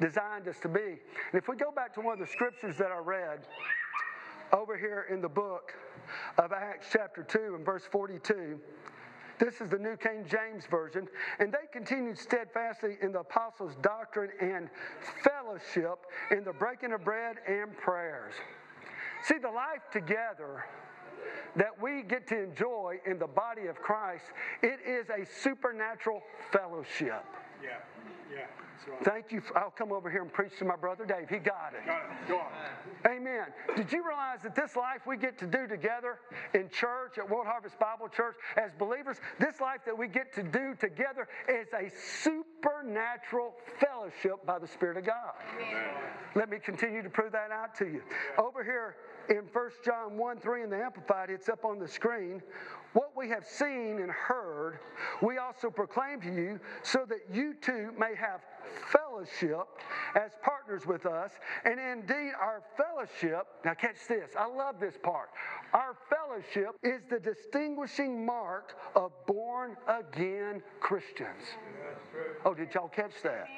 designed 0.00 0.48
us 0.48 0.58
to 0.60 0.68
be. 0.68 0.80
And 0.80 1.34
if 1.34 1.48
we 1.48 1.56
go 1.56 1.70
back 1.70 1.94
to 1.94 2.00
one 2.00 2.14
of 2.14 2.26
the 2.26 2.32
scriptures 2.32 2.76
that 2.78 2.90
I 2.90 2.98
read 2.98 3.46
over 4.52 4.76
here 4.76 5.06
in 5.10 5.20
the 5.20 5.28
book 5.28 5.74
of 6.38 6.52
Acts, 6.52 6.88
chapter 6.92 7.22
2, 7.22 7.54
and 7.56 7.64
verse 7.64 7.84
42. 7.90 8.58
This 9.38 9.60
is 9.60 9.68
the 9.68 9.78
New 9.78 9.96
King 9.96 10.24
James 10.28 10.66
Version. 10.66 11.08
And 11.38 11.52
they 11.52 11.66
continued 11.72 12.18
steadfastly 12.18 12.98
in 13.02 13.12
the 13.12 13.20
apostles' 13.20 13.74
doctrine 13.82 14.30
and 14.40 14.68
fellowship, 15.22 16.06
in 16.30 16.44
the 16.44 16.52
breaking 16.52 16.92
of 16.92 17.04
bread 17.04 17.36
and 17.46 17.76
prayers. 17.76 18.34
See, 19.24 19.38
the 19.38 19.50
life 19.50 19.82
together 19.92 20.64
that 21.56 21.80
we 21.80 22.02
get 22.02 22.26
to 22.28 22.42
enjoy 22.42 23.00
in 23.06 23.18
the 23.18 23.26
body 23.26 23.66
of 23.66 23.76
Christ, 23.76 24.24
it 24.62 24.80
is 24.86 25.08
a 25.10 25.24
supernatural 25.24 26.22
fellowship. 26.52 27.24
Yeah, 27.62 27.78
yeah. 28.32 28.46
Thank 29.02 29.32
you. 29.32 29.42
I'll 29.56 29.70
come 29.70 29.92
over 29.92 30.10
here 30.10 30.22
and 30.22 30.32
preach 30.32 30.58
to 30.58 30.64
my 30.64 30.76
brother 30.76 31.04
Dave. 31.06 31.28
He 31.28 31.38
got 31.38 31.72
it. 31.74 31.86
Got 31.86 32.02
it. 32.02 32.28
Go 32.28 32.38
on. 32.38 33.12
Amen. 33.12 33.46
Did 33.76 33.92
you 33.92 34.06
realize 34.06 34.40
that 34.42 34.54
this 34.54 34.76
life 34.76 35.06
we 35.06 35.16
get 35.16 35.38
to 35.38 35.46
do 35.46 35.66
together 35.66 36.18
in 36.54 36.68
church, 36.68 37.18
at 37.18 37.28
World 37.28 37.46
Harvest 37.46 37.78
Bible 37.78 38.08
Church, 38.08 38.36
as 38.56 38.72
believers, 38.78 39.16
this 39.38 39.60
life 39.60 39.80
that 39.86 39.96
we 39.96 40.08
get 40.08 40.34
to 40.34 40.42
do 40.42 40.74
together 40.78 41.28
is 41.48 41.68
a 41.72 41.90
supernatural 42.22 43.54
fellowship 43.78 44.44
by 44.46 44.58
the 44.58 44.68
Spirit 44.68 44.98
of 44.98 45.04
God. 45.04 45.32
Amen. 45.60 45.84
Let 46.34 46.50
me 46.50 46.58
continue 46.58 47.02
to 47.02 47.10
prove 47.10 47.32
that 47.32 47.50
out 47.50 47.74
to 47.76 47.86
you. 47.86 48.02
Over 48.38 48.62
here 48.62 48.96
in 49.30 49.46
1 49.52 49.70
John 49.84 50.16
1 50.18 50.38
3 50.38 50.62
in 50.62 50.70
the 50.70 50.76
Amplified, 50.76 51.30
it's 51.30 51.48
up 51.48 51.64
on 51.64 51.78
the 51.78 51.88
screen. 51.88 52.42
What 52.94 53.16
we 53.16 53.28
have 53.28 53.44
seen 53.44 53.98
and 54.00 54.10
heard, 54.10 54.78
we 55.20 55.38
also 55.38 55.68
proclaim 55.68 56.20
to 56.22 56.32
you, 56.32 56.60
so 56.82 57.04
that 57.08 57.18
you 57.32 57.54
too 57.60 57.92
may 57.98 58.14
have 58.14 58.40
fellowship 58.88 59.66
as 60.14 60.30
partners 60.42 60.86
with 60.86 61.04
us. 61.04 61.32
And 61.64 61.80
indeed, 61.80 62.32
our 62.40 62.62
fellowship, 62.76 63.46
now 63.64 63.74
catch 63.74 63.96
this, 64.08 64.30
I 64.38 64.46
love 64.46 64.78
this 64.78 64.94
part. 65.02 65.30
Our 65.72 65.96
fellowship 66.08 66.76
is 66.84 67.02
the 67.10 67.18
distinguishing 67.18 68.24
mark 68.24 68.76
of 68.94 69.10
born 69.26 69.76
again 69.88 70.62
Christians. 70.78 71.42
Oh, 72.44 72.54
did 72.54 72.72
y'all 72.74 72.88
catch 72.88 73.22
that? 73.24 73.48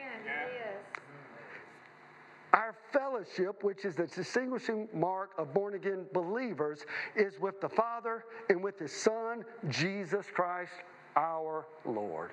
Our 2.57 2.75
fellowship, 2.91 3.63
which 3.63 3.85
is 3.85 3.97
the 3.97 4.07
distinguishing 4.07 4.89
mark 4.95 5.33
of 5.37 5.53
born 5.53 5.75
again 5.75 6.07
believers, 6.15 6.87
is 7.15 7.39
with 7.39 7.61
the 7.61 7.69
Father 7.69 8.25
and 8.49 8.65
with 8.65 8.79
His 8.79 8.93
Son, 8.93 9.45
Jesus 9.69 10.25
Christ, 10.33 10.73
our 11.17 11.67
Lord. 11.85 12.31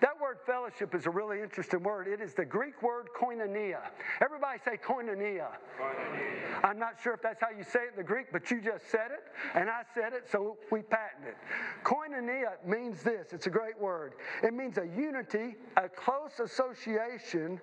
That 0.00 0.20
word 0.20 0.38
fellowship 0.44 0.92
is 0.92 1.06
a 1.06 1.10
really 1.10 1.40
interesting 1.40 1.84
word. 1.84 2.08
It 2.08 2.20
is 2.20 2.34
the 2.34 2.44
Greek 2.44 2.82
word 2.82 3.08
koinonia. 3.16 3.78
Everybody 4.20 4.58
say 4.64 4.76
koinonia. 4.76 5.46
koinonia. 5.80 6.64
I'm 6.64 6.78
not 6.78 6.96
sure 7.00 7.14
if 7.14 7.22
that's 7.22 7.40
how 7.40 7.50
you 7.56 7.62
say 7.62 7.80
it 7.80 7.90
in 7.90 7.96
the 7.96 8.02
Greek, 8.02 8.26
but 8.32 8.50
you 8.50 8.60
just 8.60 8.90
said 8.90 9.12
it, 9.12 9.22
and 9.54 9.70
I 9.70 9.82
said 9.94 10.14
it, 10.14 10.28
so 10.30 10.56
we 10.72 10.82
patent 10.82 11.26
it. 11.28 11.36
Koinonia 11.84 12.64
means 12.66 13.04
this 13.04 13.32
it's 13.32 13.46
a 13.46 13.50
great 13.50 13.78
word. 13.80 14.14
It 14.42 14.52
means 14.52 14.78
a 14.78 14.86
unity, 14.96 15.54
a 15.76 15.88
close 15.88 16.40
association 16.42 17.60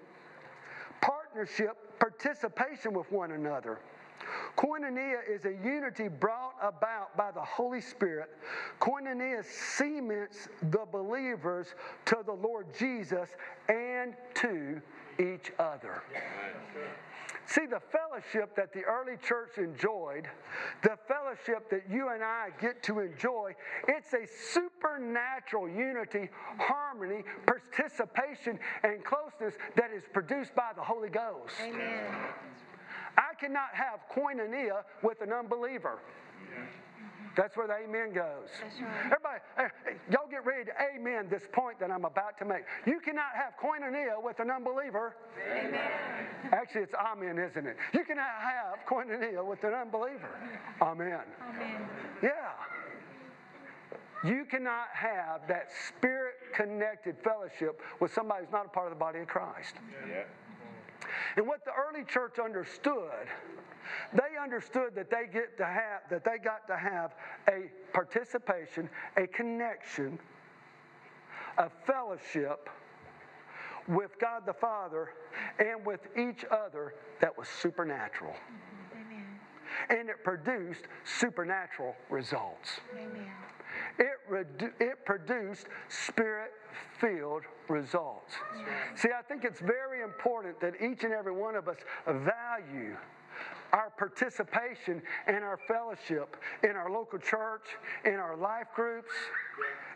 partnership, 1.36 1.76
participation 2.00 2.94
with 2.94 3.12
one 3.12 3.32
another. 3.32 3.80
Koinonia 4.58 5.20
is 5.30 5.44
a 5.44 5.54
unity 5.64 6.08
brought 6.08 6.56
about 6.62 7.16
by 7.18 7.30
the 7.32 7.42
Holy 7.42 7.82
Spirit. 7.82 8.30
Koinonia 8.80 9.44
cements 9.44 10.48
the 10.72 10.86
believers 10.90 11.76
to 12.06 12.20
the 12.26 12.32
Lord 12.32 12.68
Jesus 12.78 13.30
and 13.68 14.16
to 14.36 14.82
each 15.20 15.52
other. 15.60 16.02
See, 17.48 17.68
the 17.68 17.80
fellowship 17.92 18.56
that 18.56 18.74
the 18.74 18.84
early 18.84 19.18
church 19.18 19.58
enjoyed, 19.58 20.28
the 20.82 20.98
fellowship 21.08 21.70
that 21.70 21.84
you 21.90 22.10
and 22.10 22.24
I 22.24 22.50
get 22.60 22.82
to 22.84 23.00
enjoy, 23.00 23.54
it's 23.88 24.14
a 24.14 24.26
supernatural 24.52 25.70
unity, 25.70 26.30
harmony, 26.58 27.24
participation, 27.46 28.58
and 28.84 29.04
closeness 29.04 29.54
that 29.76 29.92
is 29.92 30.04
produced 30.12 30.56
by 30.56 30.72
the 30.76 30.82
Holy 30.82 31.10
Ghost. 31.10 31.54
Amen. 31.62 32.16
I 33.18 33.34
cannot 33.40 33.70
have 33.74 34.00
koinonia 34.12 34.84
with 35.04 35.22
an 35.22 35.32
unbeliever. 35.32 36.00
That's 37.36 37.58
where 37.58 37.68
the 37.68 37.76
amen 37.76 38.14
goes. 38.14 38.50
That's 38.62 38.80
right. 38.82 39.42
Everybody, 39.58 40.00
y'all 40.10 40.28
get 40.30 40.46
ready 40.46 40.66
to 40.66 40.72
amen 40.96 41.28
this 41.30 41.44
point 41.52 41.80
that 41.80 41.92
I'm 41.92 42.06
about 42.06 42.38
to 42.40 42.46
make. 42.46 42.64
You 42.86 43.00
cannot 43.00 43.36
have 43.36 43.54
koinonia 43.62 44.22
with 44.24 44.40
an 44.40 44.50
unbeliever. 44.50 45.16
Amen. 45.52 45.82
Actually, 46.52 46.82
it's 46.82 46.94
amen, 46.94 47.38
isn't 47.38 47.68
it? 47.68 47.76
You 47.94 48.04
cannot 48.06 48.30
have 48.40 48.86
koinonia 48.88 49.46
with 49.46 49.64
an 49.64 49.74
unbeliever. 49.74 50.30
Amen. 50.82 51.20
Amen. 51.50 51.88
Yeah. 52.24 52.30
You 54.24 54.46
cannot 54.46 54.88
have 54.94 55.48
that 55.48 55.70
spirit 55.88 56.36
connected 56.54 57.18
fellowship 57.24 57.82
with 58.00 58.14
somebody 58.14 58.46
who's 58.46 58.52
not 58.52 58.66
a 58.66 58.70
part 58.70 58.88
of 58.88 58.94
the 58.94 59.00
body 59.00 59.20
of 59.20 59.28
Christ. 59.28 59.76
Yeah. 60.10 60.24
And 61.36 61.46
what 61.46 61.66
the 61.66 61.72
early 61.72 62.06
church 62.06 62.40
understood, 62.40 63.28
they 64.14 64.38
understood 64.42 64.96
that 64.96 65.10
they 65.10 65.28
get 65.32 65.58
to 65.58 65.66
have 65.66 66.02
that 66.10 66.24
they 66.24 66.38
got 66.38 66.68
to 66.68 66.78
have 66.78 67.16
a 67.50 67.70
participation, 67.94 68.90
a 69.18 69.28
connection, 69.28 70.20
a 71.58 71.70
fellowship 71.86 72.70
with 73.88 74.18
God 74.20 74.44
the 74.46 74.54
Father 74.54 75.10
and 75.60 75.86
with 75.86 76.02
each 76.18 76.46
other 76.50 76.96
that 77.22 77.38
was 77.38 77.48
supernatural. 77.48 78.34
Amen. 78.94 79.26
And 79.90 80.10
it 80.10 80.24
produced 80.24 80.86
supernatural 81.04 81.96
results. 82.10 82.80
Amen. 82.94 83.28
It, 84.00 84.18
redu- 84.30 84.74
it 84.80 85.06
produced 85.06 85.68
spirit 85.90 86.52
filled 87.00 87.44
results. 87.70 88.34
See, 88.96 89.10
I 89.18 89.22
think 89.22 89.44
it's 89.44 89.60
very 89.60 90.02
important 90.02 90.60
that 90.62 90.74
each 90.82 91.04
and 91.04 91.14
every 91.14 91.34
one 91.34 91.56
of 91.56 91.68
us 91.68 91.78
value 92.06 92.96
our 93.74 93.92
participation 93.98 95.02
and 95.28 95.44
our 95.44 95.60
fellowship 95.68 96.38
in 96.64 96.72
our 96.72 96.92
local 96.92 97.20
church, 97.20 97.66
in 98.06 98.16
our 98.16 98.36
life 98.36 98.68
groups, 98.76 99.12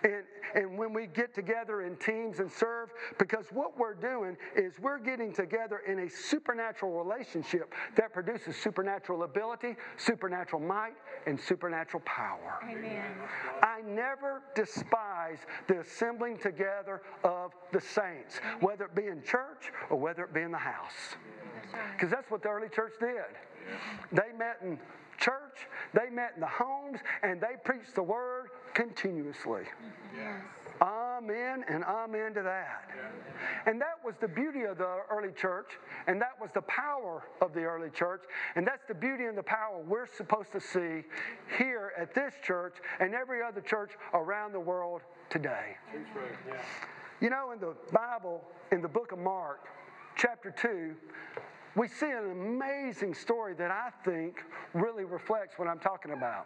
and, 0.04 0.24
and 0.56 0.78
when 0.78 0.94
we 0.94 1.08
get 1.08 1.34
together 1.36 1.82
in 1.82 1.96
teams 1.98 2.40
and 2.40 2.50
serve, 2.50 2.90
because 3.18 3.46
what 3.52 3.78
we're 3.78 3.94
doing 3.94 4.38
is 4.56 4.74
we're 4.80 5.00
getting 5.00 5.34
together 5.34 5.82
in 5.88 6.00
a 6.00 6.10
supernatural 6.10 7.04
relationship 7.04 7.74
that 7.98 8.14
produces 8.14 8.56
supernatural 8.56 9.24
ability, 9.24 9.76
supernatural 9.98 10.62
might, 10.62 10.96
and 11.28 11.40
supernatural 11.40 12.02
power. 12.06 12.60
Amen. 12.64 13.12
I 13.62 13.82
never 13.82 14.42
despise 14.56 15.40
the 15.68 15.82
assembling 15.82 16.38
together 16.38 17.02
of 17.24 17.52
the 17.74 17.82
saints, 17.82 18.40
whether 18.62 18.86
it 18.86 18.96
be 18.96 19.08
in 19.08 19.22
church 19.24 19.72
or 19.90 19.98
whether 19.98 20.24
it 20.24 20.34
be 20.34 20.42
in 20.42 20.52
the 20.52 20.58
house. 20.58 21.18
Because 21.94 22.10
that's 22.10 22.30
what 22.30 22.44
the 22.44 22.50
early 22.50 22.70
church 22.70 22.94
did. 23.00 23.24
They 24.12 24.38
met 24.38 24.58
in 24.64 24.80
church, 25.18 25.68
they 25.94 26.10
met 26.10 26.32
in 26.36 26.42
the 26.42 26.48
homes, 26.48 27.00
and 27.24 27.42
they 27.42 27.56
preached 27.64 27.96
the 27.96 28.04
word 28.04 28.50
continuously. 28.74 29.64
Yes. 30.16 30.42
Amen 30.82 31.66
and 31.68 31.84
amen 31.84 32.34
to 32.36 32.42
that. 32.42 32.90
And 33.66 33.82
that 33.82 34.00
was 34.04 34.16
the 34.22 34.30
beauty 34.30 34.64
of 34.64 34.78
the 34.78 35.00
early 35.12 35.34
church, 35.34 35.78
and 36.08 36.22
that 36.22 36.40
was 36.40 36.50
the 36.54 36.62
power 36.62 37.24
of 37.42 37.54
the 37.54 37.64
early 37.64 37.90
church, 37.90 38.24
and 38.56 38.66
that's 38.66 38.88
the 38.88 38.94
beauty 38.94 39.26
and 39.26 39.38
the 39.38 39.44
power 39.44 39.84
we're 39.86 40.08
supposed 40.08 40.54
to 40.54 40.62
see 40.62 41.04
here 41.58 41.92
at 41.98 42.16
this 42.16 42.34
church 42.42 42.78
and 43.02 43.14
every 43.14 43.44
other 43.44 43.60
church 43.60 43.92
around 44.14 44.54
the 44.54 44.60
world 44.60 45.02
today. 45.30 45.76
You 47.20 47.30
know, 47.30 47.52
in 47.52 47.60
the 47.60 47.76
Bible, 47.92 48.42
in 48.72 48.82
the 48.82 48.88
book 48.88 49.12
of 49.12 49.20
Mark, 49.20 49.60
chapter 50.16 50.52
2, 50.52 50.96
we 51.80 51.88
see 51.88 52.08
an 52.12 52.30
amazing 52.30 53.14
story 53.14 53.54
that 53.54 53.72
I 53.72 53.90
think 54.04 54.44
really 54.74 55.06
reflects 55.06 55.58
what 55.58 55.70
I'm 55.70 55.80
talking 55.80 56.12
about. 56.12 56.46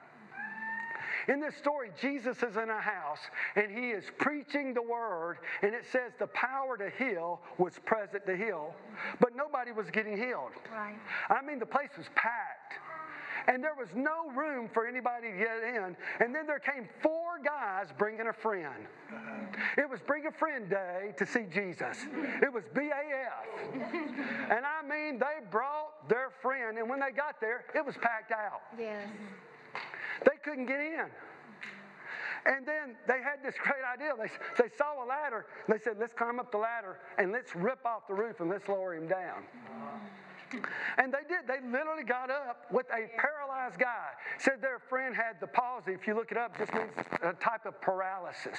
In 1.28 1.40
this 1.40 1.56
story, 1.56 1.90
Jesus 2.00 2.38
is 2.44 2.56
in 2.56 2.70
a 2.70 2.80
house 2.80 3.20
and 3.56 3.72
he 3.72 3.90
is 3.90 4.04
preaching 4.20 4.76
the 4.76 4.82
word, 4.82 5.38
and 5.64 5.74
it 5.74 5.86
says 5.92 6.12
the 6.20 6.28
power 6.28 6.78
to 6.78 6.92
heal 7.04 7.42
was 7.58 7.74
present 7.84 8.28
to 8.28 8.38
heal, 8.38 8.76
but 9.20 9.36
nobody 9.36 9.72
was 9.72 9.90
getting 9.90 10.16
healed. 10.16 10.52
Right. 10.72 10.96
I 11.30 11.44
mean, 11.44 11.58
the 11.58 11.66
place 11.66 11.90
was 11.98 12.08
packed. 12.14 12.74
And 13.48 13.64
there 13.64 13.76
was 13.78 13.90
no 13.96 14.30
room 14.36 14.70
for 14.74 14.88
anybody 14.88 15.32
to 15.32 15.38
get 15.38 15.64
in. 15.76 15.96
And 16.20 16.34
then 16.34 16.48
there 16.48 16.60
came 16.60 16.88
four 17.02 17.40
guys 17.44 17.88
bringing 17.98 18.28
a 18.28 18.34
friend. 18.34 18.88
It 19.78 19.90
was 19.90 20.00
Bring 20.02 20.26
a 20.28 20.32
Friend 20.32 20.70
Day 20.70 21.14
to 21.18 21.26
see 21.26 21.46
Jesus. 21.52 21.98
It 22.42 22.52
was 22.52 22.64
BAF. 22.74 23.44
And 24.50 24.66
I 24.66 24.82
mean, 24.88 25.20
they 25.20 25.46
brought 25.52 26.08
their 26.10 26.32
friend, 26.42 26.78
and 26.78 26.90
when 26.90 27.00
they 27.00 27.12
got 27.12 27.40
there, 27.42 27.66
it 27.76 27.86
was 27.86 27.96
packed 27.96 28.32
out. 28.32 28.62
Yes. 28.78 29.08
They 30.26 30.38
couldn't 30.44 30.66
get 30.66 30.80
in. 30.80 31.06
And 32.46 32.66
then 32.68 32.96
they 33.08 33.22
had 33.22 33.42
this 33.44 33.56
great 33.62 33.84
idea. 33.94 34.14
They, 34.18 34.64
they 34.64 34.70
saw 34.78 35.04
a 35.04 35.08
ladder. 35.08 35.46
And 35.66 35.76
they 35.76 35.82
said, 35.82 35.96
let's 36.00 36.14
climb 36.14 36.40
up 36.40 36.52
the 36.52 36.58
ladder 36.58 37.00
and 37.18 37.32
let's 37.32 37.56
rip 37.56 37.86
off 37.86 38.08
the 38.08 38.14
roof 38.14 38.42
and 38.42 38.50
let's 38.50 38.68
lower 38.68 38.96
him 38.96 39.08
down. 39.08 39.44
And 40.98 41.14
they 41.14 41.28
did. 41.28 41.48
They 41.48 41.66
literally 41.66 42.04
got 42.04 42.30
up 42.30 42.66
with 42.72 42.86
a 42.88 43.10
paralyzed 43.20 43.80
guy. 43.80 44.10
Said 44.38 44.62
their 44.62 44.80
friend 44.80 45.16
had 45.16 45.40
the 45.40 45.48
palsy. 45.48 45.94
If 45.94 46.08
you 46.08 46.16
look 46.16 46.32
it 46.32 46.38
up, 46.38 46.58
just 46.58 46.74
means 46.74 46.92
a 47.22 47.34
type 47.34 47.66
of 47.66 47.80
paralysis. 47.82 48.58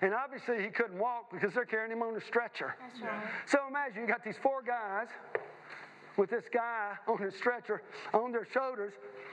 And 0.00 0.14
obviously 0.14 0.62
he 0.62 0.68
couldn't 0.68 0.98
walk 0.98 1.32
because 1.32 1.54
they're 1.54 1.64
carrying 1.64 1.92
him 1.92 2.02
on 2.02 2.16
a 2.16 2.20
stretcher. 2.20 2.76
That's 2.80 3.02
right. 3.02 3.22
So 3.46 3.58
imagine 3.68 4.02
you 4.02 4.08
got 4.08 4.24
these 4.24 4.38
four 4.42 4.62
guys 4.62 5.08
with 6.16 6.30
this 6.30 6.44
guy 6.52 6.92
on 7.08 7.22
a 7.22 7.30
stretcher 7.30 7.82
on 8.12 8.32
their 8.32 8.46
shoulders 8.52 8.92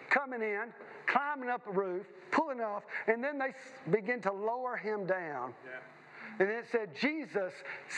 coming 0.09 0.41
in, 0.41 0.73
climbing 1.07 1.49
up 1.49 1.65
the 1.65 1.71
roof, 1.71 2.05
pulling 2.31 2.61
off, 2.61 2.83
and 3.07 3.23
then 3.23 3.37
they 3.37 3.53
begin 3.91 4.21
to 4.21 4.31
lower 4.31 4.75
him 4.75 5.05
down. 5.05 5.53
And 6.39 6.49
it 6.49 6.65
said, 6.71 6.95
Jesus 6.95 7.53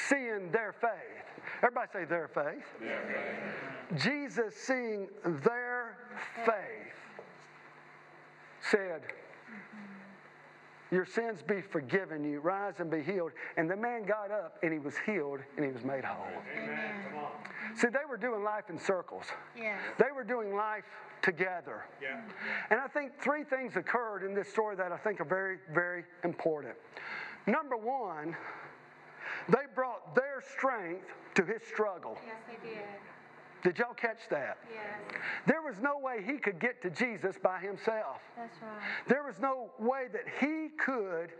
seeing 0.09 0.51
their 0.51 0.73
faith. 0.81 1.30
Everybody 1.63 1.87
say 1.93 2.05
their 2.05 2.27
faith. 2.27 2.65
Jesus 3.95 4.55
seeing 4.55 5.07
their 5.43 5.97
faith 6.45 6.91
said, 8.61 9.01
Your 10.91 11.05
sins 11.05 11.41
be 11.47 11.61
forgiven 11.61 12.23
you, 12.23 12.39
rise 12.39 12.75
and 12.79 12.89
be 12.89 13.03
healed. 13.03 13.31
And 13.57 13.69
the 13.69 13.75
man 13.75 14.03
got 14.03 14.31
up 14.31 14.57
and 14.63 14.73
he 14.73 14.79
was 14.79 14.95
healed 15.05 15.39
and 15.55 15.65
he 15.65 15.71
was 15.71 15.83
made 15.83 16.03
whole. 16.03 16.25
Amen. 16.57 16.91
See, 17.75 17.87
they 17.87 18.05
were 18.09 18.17
doing 18.17 18.43
life 18.43 18.69
in 18.69 18.77
circles. 18.77 19.25
Yes. 19.55 19.79
They 19.97 20.11
were 20.13 20.23
doing 20.23 20.55
life 20.55 20.83
together. 21.21 21.85
Yeah. 22.01 22.21
And 22.69 22.79
I 22.79 22.87
think 22.87 23.11
three 23.21 23.43
things 23.43 23.75
occurred 23.75 24.23
in 24.23 24.33
this 24.33 24.49
story 24.49 24.75
that 24.75 24.91
I 24.91 24.97
think 24.97 25.21
are 25.21 25.25
very, 25.25 25.57
very 25.73 26.03
important. 26.23 26.75
Number 27.47 27.77
one, 27.77 28.35
they 29.47 29.65
brought 29.73 30.15
their 30.15 30.43
strength 30.57 31.07
to 31.35 31.43
his 31.43 31.61
struggle. 31.63 32.17
Yes, 32.25 32.35
they 32.47 32.69
did. 32.69 32.83
Did 33.63 33.77
y'all 33.77 33.93
catch 33.93 34.27
that? 34.31 34.57
Yes. 34.73 35.21
There 35.45 35.61
was 35.61 35.79
no 35.79 35.99
way 35.99 36.23
he 36.25 36.37
could 36.37 36.59
get 36.59 36.81
to 36.81 36.89
Jesus 36.89 37.35
by 37.41 37.59
himself. 37.59 38.17
That's 38.35 38.57
right. 38.61 39.07
There 39.07 39.23
was 39.23 39.35
no 39.39 39.69
way 39.77 40.07
that 40.11 40.23
he 40.39 40.69
could 40.83 41.31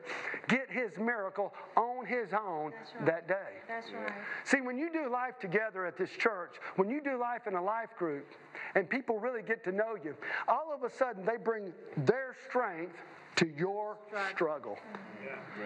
get 0.48 0.70
his 0.70 0.92
miracle 0.98 1.54
on 1.76 2.06
his 2.06 2.32
own 2.34 2.72
right. 2.72 3.06
that 3.08 3.28
day. 3.28 3.60
That's 3.68 3.92
right. 3.92 4.14
See, 4.44 4.62
when 4.62 4.78
you 4.78 4.92
do 4.92 5.10
life 5.10 5.40
together 5.40 5.86
at 5.86 5.98
this 5.98 6.12
church, 6.12 6.58
when 6.76 6.90
you 6.90 7.02
do 7.02 7.20
life 7.20 7.48
in 7.48 7.56
a 7.56 7.64
life 7.64 7.90
group, 7.98 8.28
and 8.76 8.88
people 8.88 9.18
really 9.18 9.42
get 9.42 9.64
to 9.64 9.72
know 9.72 9.98
you, 10.04 10.16
all 10.48 10.72
of 10.74 10.84
a 10.84 10.96
sudden 10.96 11.26
they 11.26 11.38
bring 11.38 11.74
their 11.98 12.36
strength 12.48 12.96
to 13.36 13.48
your 13.58 13.98
struggle. 14.30 14.78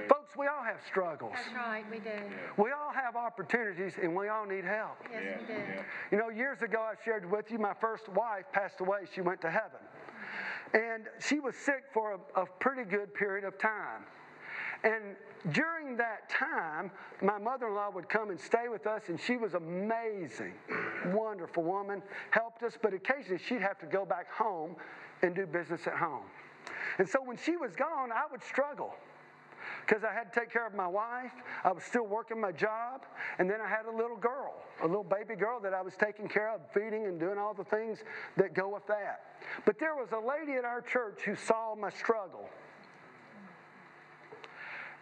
Folks, 0.07 0.35
we 0.37 0.47
all 0.47 0.63
have 0.63 0.77
struggles. 0.87 1.33
That's 1.33 1.55
right. 1.55 1.83
We 1.89 1.99
do. 1.99 2.11
We 2.57 2.71
all 2.71 2.91
have 2.93 3.15
opportunities 3.15 3.93
and 4.01 4.15
we 4.15 4.27
all 4.27 4.45
need 4.45 4.65
help. 4.65 4.97
Yes, 5.11 5.39
we 5.41 5.55
do. 5.55 5.61
You 6.11 6.17
know, 6.17 6.29
years 6.29 6.61
ago 6.61 6.79
I 6.79 6.93
shared 7.03 7.29
with 7.29 7.51
you 7.51 7.59
my 7.59 7.73
first 7.73 8.09
wife 8.09 8.45
passed 8.51 8.81
away. 8.81 8.99
She 9.13 9.21
went 9.21 9.41
to 9.41 9.49
heaven. 9.49 9.79
And 10.73 11.05
she 11.19 11.39
was 11.39 11.55
sick 11.55 11.85
for 11.93 12.19
a, 12.35 12.41
a 12.41 12.45
pretty 12.59 12.83
good 12.83 13.13
period 13.13 13.45
of 13.45 13.57
time. 13.57 14.03
And 14.83 15.15
during 15.51 15.97
that 15.97 16.29
time, 16.29 16.91
my 17.21 17.37
mother 17.37 17.67
in 17.67 17.75
law 17.75 17.89
would 17.91 18.09
come 18.09 18.29
and 18.29 18.39
stay 18.39 18.67
with 18.69 18.85
us, 18.85 19.03
and 19.07 19.19
she 19.19 19.37
was 19.37 19.53
amazing, 19.53 20.53
wonderful 21.07 21.63
woman, 21.63 22.03
helped 22.31 22.61
us, 22.63 22.77
but 22.81 22.93
occasionally 22.93 23.41
she'd 23.47 23.61
have 23.61 23.79
to 23.79 23.85
go 23.85 24.05
back 24.05 24.31
home 24.31 24.75
and 25.21 25.33
do 25.35 25.45
business 25.45 25.87
at 25.87 25.93
home. 25.93 26.23
And 26.97 27.07
so 27.07 27.19
when 27.23 27.37
she 27.37 27.57
was 27.57 27.75
gone, 27.75 28.11
I 28.11 28.23
would 28.31 28.43
struggle 28.43 28.93
because 29.85 30.03
I 30.03 30.13
had 30.13 30.33
to 30.33 30.39
take 30.39 30.51
care 30.51 30.65
of 30.65 30.73
my 30.73 30.87
wife. 30.87 31.31
I 31.63 31.71
was 31.71 31.83
still 31.83 32.05
working 32.05 32.39
my 32.39 32.51
job. 32.51 33.03
And 33.39 33.49
then 33.49 33.61
I 33.61 33.67
had 33.67 33.85
a 33.85 33.95
little 33.95 34.17
girl, 34.17 34.53
a 34.81 34.87
little 34.87 35.03
baby 35.03 35.35
girl 35.35 35.59
that 35.61 35.73
I 35.73 35.81
was 35.81 35.93
taking 35.95 36.27
care 36.27 36.53
of, 36.53 36.61
feeding 36.73 37.05
and 37.05 37.19
doing 37.19 37.37
all 37.37 37.53
the 37.53 37.63
things 37.63 37.99
that 38.37 38.53
go 38.53 38.73
with 38.73 38.85
that. 38.87 39.35
But 39.65 39.79
there 39.79 39.95
was 39.95 40.09
a 40.11 40.19
lady 40.19 40.53
at 40.57 40.65
our 40.65 40.81
church 40.81 41.21
who 41.25 41.35
saw 41.35 41.75
my 41.75 41.89
struggle. 41.89 42.49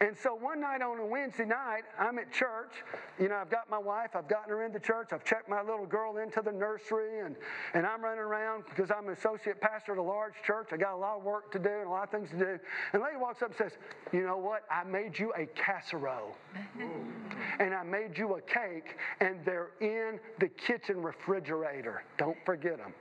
And 0.00 0.16
so 0.16 0.34
one 0.34 0.60
night 0.60 0.82
on 0.82 0.98
a 0.98 1.06
Wednesday 1.06 1.44
night, 1.44 1.82
I'm 1.98 2.18
at 2.18 2.32
church. 2.32 2.72
You 3.18 3.28
know, 3.28 3.36
I've 3.36 3.50
got 3.50 3.70
my 3.70 3.78
wife, 3.78 4.10
I've 4.14 4.28
gotten 4.28 4.50
her 4.50 4.64
into 4.64 4.80
church, 4.80 5.10
I've 5.12 5.24
checked 5.24 5.48
my 5.48 5.62
little 5.62 5.86
girl 5.86 6.18
into 6.18 6.42
the 6.42 6.50
nursery, 6.50 7.20
and, 7.20 7.36
and 7.74 7.86
I'm 7.86 8.02
running 8.02 8.18
around 8.20 8.64
because 8.68 8.90
I'm 8.90 9.06
an 9.06 9.12
associate 9.12 9.60
pastor 9.60 9.92
at 9.92 9.98
a 9.98 10.02
large 10.02 10.34
church. 10.44 10.70
I 10.72 10.76
got 10.76 10.94
a 10.94 10.96
lot 10.96 11.18
of 11.18 11.22
work 11.22 11.52
to 11.52 11.58
do 11.58 11.68
and 11.68 11.86
a 11.86 11.90
lot 11.90 12.04
of 12.04 12.10
things 12.10 12.30
to 12.30 12.36
do. 12.36 12.58
And 12.92 13.02
a 13.02 13.04
lady 13.04 13.16
walks 13.16 13.42
up 13.42 13.50
and 13.50 13.56
says, 13.56 13.72
You 14.12 14.26
know 14.26 14.36
what? 14.36 14.64
I 14.70 14.84
made 14.84 15.18
you 15.18 15.32
a 15.36 15.46
casserole. 15.46 16.36
and 17.60 17.74
I 17.74 17.82
made 17.84 18.18
you 18.18 18.34
a 18.34 18.40
cake, 18.40 18.96
and 19.20 19.44
they're 19.44 19.70
in 19.80 20.18
the 20.40 20.48
kitchen 20.48 21.02
refrigerator. 21.02 22.02
Don't 22.18 22.38
forget 22.44 22.78
them. 22.78 22.92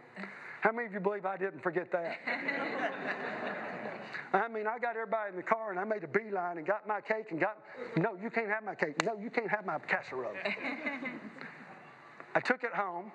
How 0.62 0.72
many 0.72 0.88
of 0.88 0.94
you 0.94 1.00
believe 1.00 1.26
I 1.26 1.38
didn't 1.38 1.62
forget 1.62 1.92
that? 1.92 2.20
I 4.34 4.48
mean, 4.48 4.68
I 4.68 4.80
got 4.80 4.96
everybody 4.96 5.32
in 5.32 5.36
the 5.36 5.44
car 5.44 5.72
and 5.72 5.80
I 5.80 5.84
made 5.84 6.04
a 6.04 6.08
beeline 6.08 6.58
and 6.58 6.66
got 6.66 6.88
my 6.88 7.02
cake 7.02 7.32
and 7.32 7.40
got, 7.40 7.58
no, 7.98 8.16
you 8.22 8.30
can't 8.30 8.50
have 8.50 8.64
my 8.64 8.76
cake. 8.76 9.04
No, 9.04 9.18
you 9.20 9.30
can't 9.30 9.50
have 9.50 9.66
my 9.66 9.80
casserole. 9.80 10.34
I 12.36 12.40
took 12.40 12.64
it 12.64 12.74
home, 12.74 13.12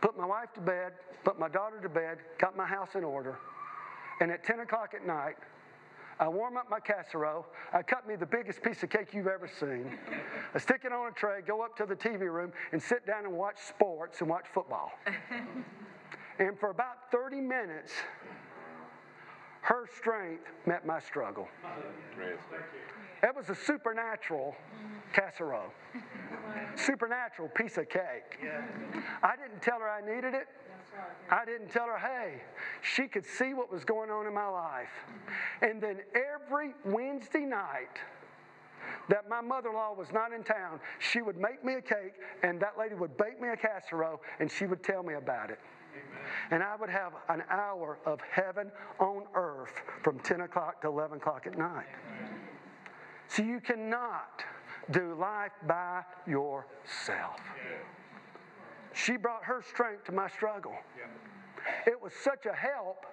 put 0.00 0.16
my 0.16 0.26
wife 0.26 0.52
to 0.54 0.60
bed, 0.60 0.92
put 1.24 1.38
my 1.38 1.48
daughter 1.48 1.80
to 1.80 1.88
bed, 1.88 2.18
got 2.38 2.56
my 2.56 2.66
house 2.66 2.90
in 2.94 3.02
order, 3.02 3.38
and 4.20 4.30
at 4.30 4.44
10 4.44 4.60
o'clock 4.60 4.94
at 4.94 5.06
night, 5.06 5.36
I 6.20 6.28
warm 6.28 6.58
up 6.58 6.68
my 6.68 6.80
casserole. 6.80 7.46
I 7.72 7.80
cut 7.80 8.06
me 8.06 8.14
the 8.14 8.26
biggest 8.26 8.62
piece 8.62 8.82
of 8.82 8.90
cake 8.90 9.14
you've 9.14 9.26
ever 9.26 9.48
seen. 9.48 9.98
I 10.54 10.58
stick 10.58 10.82
it 10.84 10.92
on 10.92 11.08
a 11.08 11.12
tray, 11.12 11.40
go 11.46 11.62
up 11.62 11.74
to 11.78 11.86
the 11.86 11.96
TV 11.96 12.30
room, 12.30 12.52
and 12.72 12.82
sit 12.82 13.06
down 13.06 13.24
and 13.24 13.32
watch 13.32 13.56
sports 13.66 14.20
and 14.20 14.28
watch 14.28 14.44
football. 14.52 14.92
and 16.38 16.60
for 16.60 16.68
about 16.68 17.10
30 17.10 17.40
minutes, 17.40 17.92
her 19.62 19.86
strength 19.96 20.44
met 20.66 20.86
my 20.86 21.00
struggle. 21.00 21.48
It 23.22 23.36
was 23.36 23.50
a 23.50 23.54
supernatural 23.54 24.54
casserole, 25.12 25.72
supernatural 26.74 27.48
piece 27.50 27.76
of 27.76 27.88
cake. 27.88 28.38
I 29.22 29.36
didn't 29.36 29.60
tell 29.62 29.78
her 29.80 29.88
I 29.88 30.00
needed 30.00 30.34
it. 30.34 30.48
I 31.30 31.44
didn't 31.44 31.68
tell 31.68 31.86
her, 31.86 31.98
hey, 31.98 32.42
she 32.82 33.06
could 33.06 33.24
see 33.24 33.54
what 33.54 33.70
was 33.70 33.84
going 33.84 34.10
on 34.10 34.26
in 34.26 34.34
my 34.34 34.48
life. 34.48 34.90
And 35.62 35.80
then 35.80 36.00
every 36.14 36.74
Wednesday 36.84 37.44
night, 37.44 37.98
that 39.08 39.28
my 39.28 39.40
mother 39.40 39.68
in 39.68 39.74
law 39.74 39.94
was 39.94 40.12
not 40.12 40.32
in 40.32 40.42
town, 40.42 40.80
she 40.98 41.20
would 41.20 41.36
make 41.36 41.64
me 41.64 41.74
a 41.74 41.82
cake, 41.82 42.14
and 42.42 42.60
that 42.60 42.78
lady 42.78 42.94
would 42.94 43.16
bake 43.16 43.40
me 43.40 43.48
a 43.48 43.56
casserole, 43.56 44.20
and 44.38 44.50
she 44.50 44.66
would 44.66 44.82
tell 44.82 45.02
me 45.02 45.14
about 45.14 45.50
it. 45.50 45.58
And 46.50 46.62
I 46.62 46.76
would 46.76 46.90
have 46.90 47.12
an 47.28 47.42
hour 47.48 47.98
of 48.06 48.20
heaven 48.20 48.70
on 48.98 49.24
earth 49.34 49.82
from 50.02 50.18
10 50.20 50.42
o'clock 50.42 50.82
to 50.82 50.88
11 50.88 51.18
o'clock 51.18 51.46
at 51.46 51.56
night. 51.56 51.86
So 53.28 53.42
you 53.42 53.60
cannot 53.60 54.44
do 54.90 55.14
life 55.14 55.52
by 55.66 56.02
yourself. 56.26 57.40
She 58.92 59.16
brought 59.16 59.44
her 59.44 59.62
strength 59.62 60.04
to 60.04 60.12
my 60.12 60.28
struggle. 60.28 60.74
It 61.86 62.00
was 62.00 62.12
such 62.12 62.46
a 62.46 62.52
help, 62.52 63.06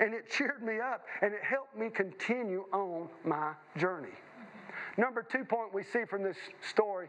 and 0.00 0.14
it 0.14 0.30
cheered 0.30 0.62
me 0.62 0.80
up, 0.80 1.06
and 1.20 1.32
it 1.32 1.44
helped 1.44 1.76
me 1.76 1.90
continue 1.90 2.64
on 2.72 3.08
my 3.24 3.52
journey. 3.76 4.14
Number 4.96 5.22
two 5.22 5.44
point 5.44 5.72
we 5.72 5.82
see 5.84 6.04
from 6.04 6.22
this 6.22 6.36
story 6.60 7.08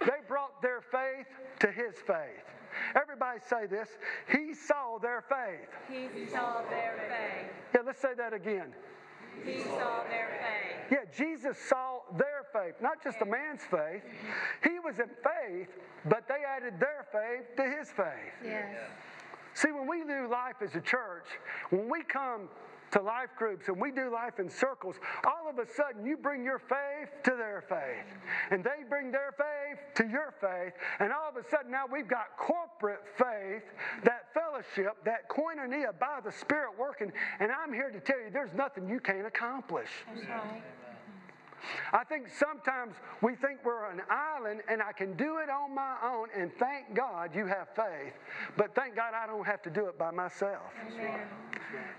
they 0.00 0.20
brought 0.26 0.62
their 0.62 0.80
faith 0.80 1.26
to 1.60 1.70
his 1.70 1.94
faith. 2.06 2.44
Everybody 2.94 3.40
say 3.48 3.66
this. 3.66 3.88
He 4.30 4.54
saw 4.54 4.98
their 4.98 5.22
faith. 5.28 5.68
He 5.88 6.26
saw 6.26 6.62
their 6.68 6.94
faith. 7.08 7.52
Yeah, 7.74 7.80
let's 7.84 8.00
say 8.00 8.14
that 8.16 8.32
again. 8.32 8.74
He 9.44 9.62
saw 9.62 10.02
their 10.08 10.40
faith. 10.40 10.90
Yeah, 10.90 11.04
Jesus 11.16 11.58
saw 11.58 12.00
their 12.16 12.46
faith, 12.52 12.74
not 12.80 13.02
just 13.02 13.20
a 13.20 13.24
man's 13.26 13.62
faith. 13.62 14.02
Mm-hmm. 14.02 14.70
He 14.70 14.78
was 14.80 14.98
in 14.98 15.08
faith, 15.22 15.68
but 16.06 16.26
they 16.28 16.42
added 16.44 16.80
their 16.80 17.06
faith 17.12 17.56
to 17.56 17.62
his 17.62 17.90
faith. 17.90 18.32
Yes. 18.44 18.74
See, 19.54 19.70
when 19.70 19.86
we 19.88 20.04
do 20.04 20.28
life 20.30 20.56
as 20.62 20.74
a 20.76 20.80
church, 20.80 21.26
when 21.70 21.90
we 21.90 22.02
come 22.02 22.48
to 22.92 23.02
life 23.02 23.30
groups 23.36 23.68
and 23.68 23.80
we 23.80 23.90
do 23.90 24.12
life 24.12 24.38
in 24.38 24.48
circles, 24.48 24.96
all 25.24 25.48
of 25.48 25.58
a 25.58 25.66
sudden 25.72 26.04
you 26.04 26.16
bring 26.16 26.44
your 26.44 26.58
faith 26.58 27.10
to 27.24 27.30
their 27.30 27.64
faith. 27.68 28.06
And 28.50 28.64
they 28.64 28.84
bring 28.88 29.10
their 29.10 29.34
faith 29.36 29.78
to 29.96 30.10
your 30.10 30.34
faith. 30.40 30.72
And 31.00 31.12
all 31.12 31.28
of 31.28 31.36
a 31.36 31.48
sudden 31.48 31.70
now 31.70 31.84
we've 31.90 32.08
got 32.08 32.36
corporate 32.36 33.04
faith, 33.16 33.64
that 34.04 34.32
fellowship, 34.34 34.96
that 35.04 35.28
koinonia 35.28 35.98
by 35.98 36.20
the 36.24 36.32
Spirit 36.32 36.72
working. 36.78 37.12
And 37.40 37.50
I'm 37.52 37.72
here 37.72 37.90
to 37.90 38.00
tell 38.00 38.18
you 38.18 38.30
there's 38.32 38.54
nothing 38.54 38.88
you 38.88 39.00
can't 39.00 39.26
accomplish. 39.26 39.88
That's 40.14 40.28
right. 40.28 40.62
I 41.92 42.04
think 42.04 42.28
sometimes 42.28 42.94
we 43.22 43.34
think 43.34 43.64
we're 43.64 43.90
an 43.90 44.02
island 44.10 44.62
and 44.68 44.82
I 44.82 44.92
can 44.92 45.16
do 45.16 45.38
it 45.38 45.50
on 45.50 45.74
my 45.74 45.96
own, 46.02 46.28
and 46.36 46.52
thank 46.58 46.94
God 46.94 47.34
you 47.34 47.46
have 47.46 47.68
faith. 47.74 48.14
But 48.56 48.74
thank 48.74 48.96
God 48.96 49.12
I 49.14 49.26
don't 49.26 49.46
have 49.46 49.62
to 49.62 49.70
do 49.70 49.86
it 49.86 49.98
by 49.98 50.10
myself. 50.10 50.72
Amen. 50.94 51.26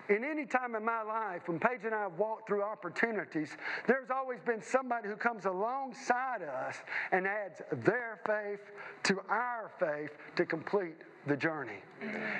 In 0.10 0.24
any 0.24 0.45
time 0.45 0.76
in 0.76 0.84
my 0.84 1.04
life, 1.04 1.48
when 1.48 1.60
Paige 1.60 1.86
and 1.86 1.93
I 1.93 2.02
have 2.02 2.17
walked 2.17 2.48
through 2.48 2.63
opportunities, 2.63 3.56
there's 3.86 4.10
always 4.10 4.39
been 4.41 4.62
somebody 4.62 5.08
who 5.08 5.15
comes 5.15 5.45
alongside 5.45 6.41
us 6.41 6.76
and 7.12 7.28
adds 7.28 7.62
their 7.72 8.19
faith 8.26 8.62
to 9.04 9.22
our 9.30 9.72
faith 9.80 10.12
to 10.36 10.45
complete 10.45 10.95
the 11.28 11.38
journey. 11.38 11.84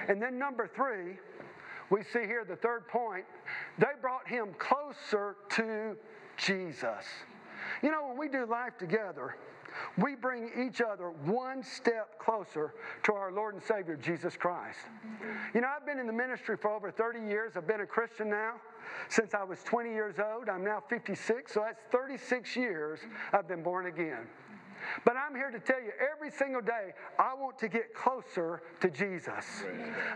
And 0.08 0.22
then, 0.22 0.40
number 0.40 0.68
three, 0.68 1.18
we 1.90 2.04
see 2.04 2.26
here 2.26 2.46
the 2.48 2.56
third 2.56 2.88
point 2.88 3.26
they 3.78 3.88
brought 4.02 4.28
him 4.28 4.50
closer 4.58 5.36
to 5.50 5.96
Jesus. 6.40 7.06
You 7.84 7.92
know, 7.92 8.08
when 8.08 8.18
we 8.18 8.28
do 8.28 8.46
life 8.46 8.78
together, 8.78 9.36
we 9.98 10.16
bring 10.16 10.50
each 10.58 10.82
other 10.82 11.10
one 11.26 11.64
step 11.64 12.18
closer 12.20 12.74
to 13.04 13.14
our 13.14 13.32
Lord 13.32 13.54
and 13.54 13.64
Savior, 13.64 13.96
Jesus 13.96 14.36
Christ. 14.36 14.80
You 15.54 15.62
know, 15.62 15.68
I've 15.68 15.86
been 15.86 16.00
in 16.00 16.08
the 16.08 16.14
ministry 16.14 16.58
for 16.58 16.72
over 16.72 16.92
30 16.92 17.20
years. 17.20 17.54
I've 17.56 17.68
been 17.68 17.82
a 17.82 17.86
Christian 17.86 18.30
now 18.30 18.54
since 19.10 19.34
I 19.34 19.44
was 19.44 19.64
20 19.64 19.92
years 19.92 20.16
old. 20.20 20.50
I'm 20.50 20.64
now 20.64 20.82
56, 20.90 21.54
so 21.54 21.62
that's 21.66 21.82
36 21.92 22.56
years 22.56 23.00
I've 23.32 23.48
been 23.48 23.64
born 23.64 23.88
again. 23.88 24.28
But 25.06 25.16
I'm 25.16 25.36
here 25.36 25.52
to 25.52 25.60
tell 25.60 25.82
you 25.82 25.92
every 26.00 26.32
single 26.32 26.62
day, 26.62 26.94
I 27.18 27.34
want 27.34 27.58
to 27.60 27.68
get 27.68 27.94
closer 27.94 28.62
to 28.82 28.90
Jesus. 28.90 29.46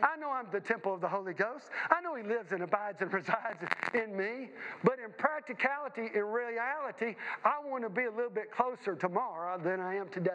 I 0.01 0.17
know 0.17 0.29
I'm 0.29 0.47
the 0.51 0.59
temple 0.59 0.93
of 0.93 1.01
the 1.01 1.07
Holy 1.07 1.33
Ghost. 1.33 1.69
I 1.89 2.01
know 2.01 2.15
He 2.15 2.23
lives 2.23 2.51
and 2.51 2.63
abides 2.63 3.01
and 3.01 3.11
resides 3.13 3.63
in 3.93 4.15
me. 4.15 4.49
But 4.83 4.99
in 5.03 5.11
practicality, 5.17 6.09
in 6.13 6.23
reality, 6.23 7.15
I 7.43 7.55
want 7.65 7.83
to 7.83 7.89
be 7.89 8.05
a 8.05 8.11
little 8.11 8.31
bit 8.31 8.51
closer 8.51 8.95
tomorrow 8.95 9.59
than 9.59 9.79
I 9.79 9.95
am 9.95 10.09
today. 10.09 10.31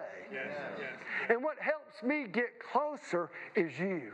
And 1.28 1.42
what 1.42 1.58
helps 1.58 2.02
me 2.02 2.26
get 2.30 2.60
closer 2.60 3.30
is 3.54 3.78
you 3.78 4.12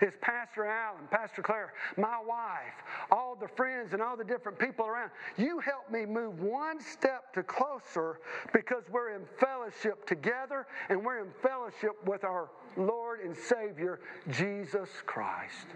is 0.00 0.14
Pastor 0.20 0.66
Allen, 0.66 1.02
Pastor 1.10 1.42
Claire, 1.42 1.72
my 1.96 2.18
wife, 2.26 2.74
all 3.10 3.36
the 3.38 3.48
friends 3.48 3.92
and 3.92 4.02
all 4.02 4.16
the 4.16 4.24
different 4.24 4.58
people 4.58 4.86
around. 4.86 5.10
You 5.36 5.60
help 5.60 5.90
me 5.90 6.06
move 6.06 6.40
one 6.40 6.80
step 6.80 7.32
to 7.34 7.42
closer 7.42 8.20
because 8.52 8.84
we're 8.90 9.14
in 9.14 9.22
fellowship 9.38 10.06
together 10.06 10.66
and 10.88 11.04
we're 11.04 11.20
in 11.20 11.30
fellowship 11.42 11.92
with 12.06 12.24
our 12.24 12.50
Lord 12.76 13.20
and 13.20 13.36
Savior, 13.36 14.00
Jesus 14.30 14.88
Christ. 15.06 15.66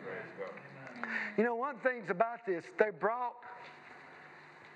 You 1.36 1.44
know, 1.44 1.56
one 1.56 1.76
thing's 1.78 2.10
about 2.10 2.46
this, 2.46 2.64
they 2.78 2.90
brought 2.90 3.34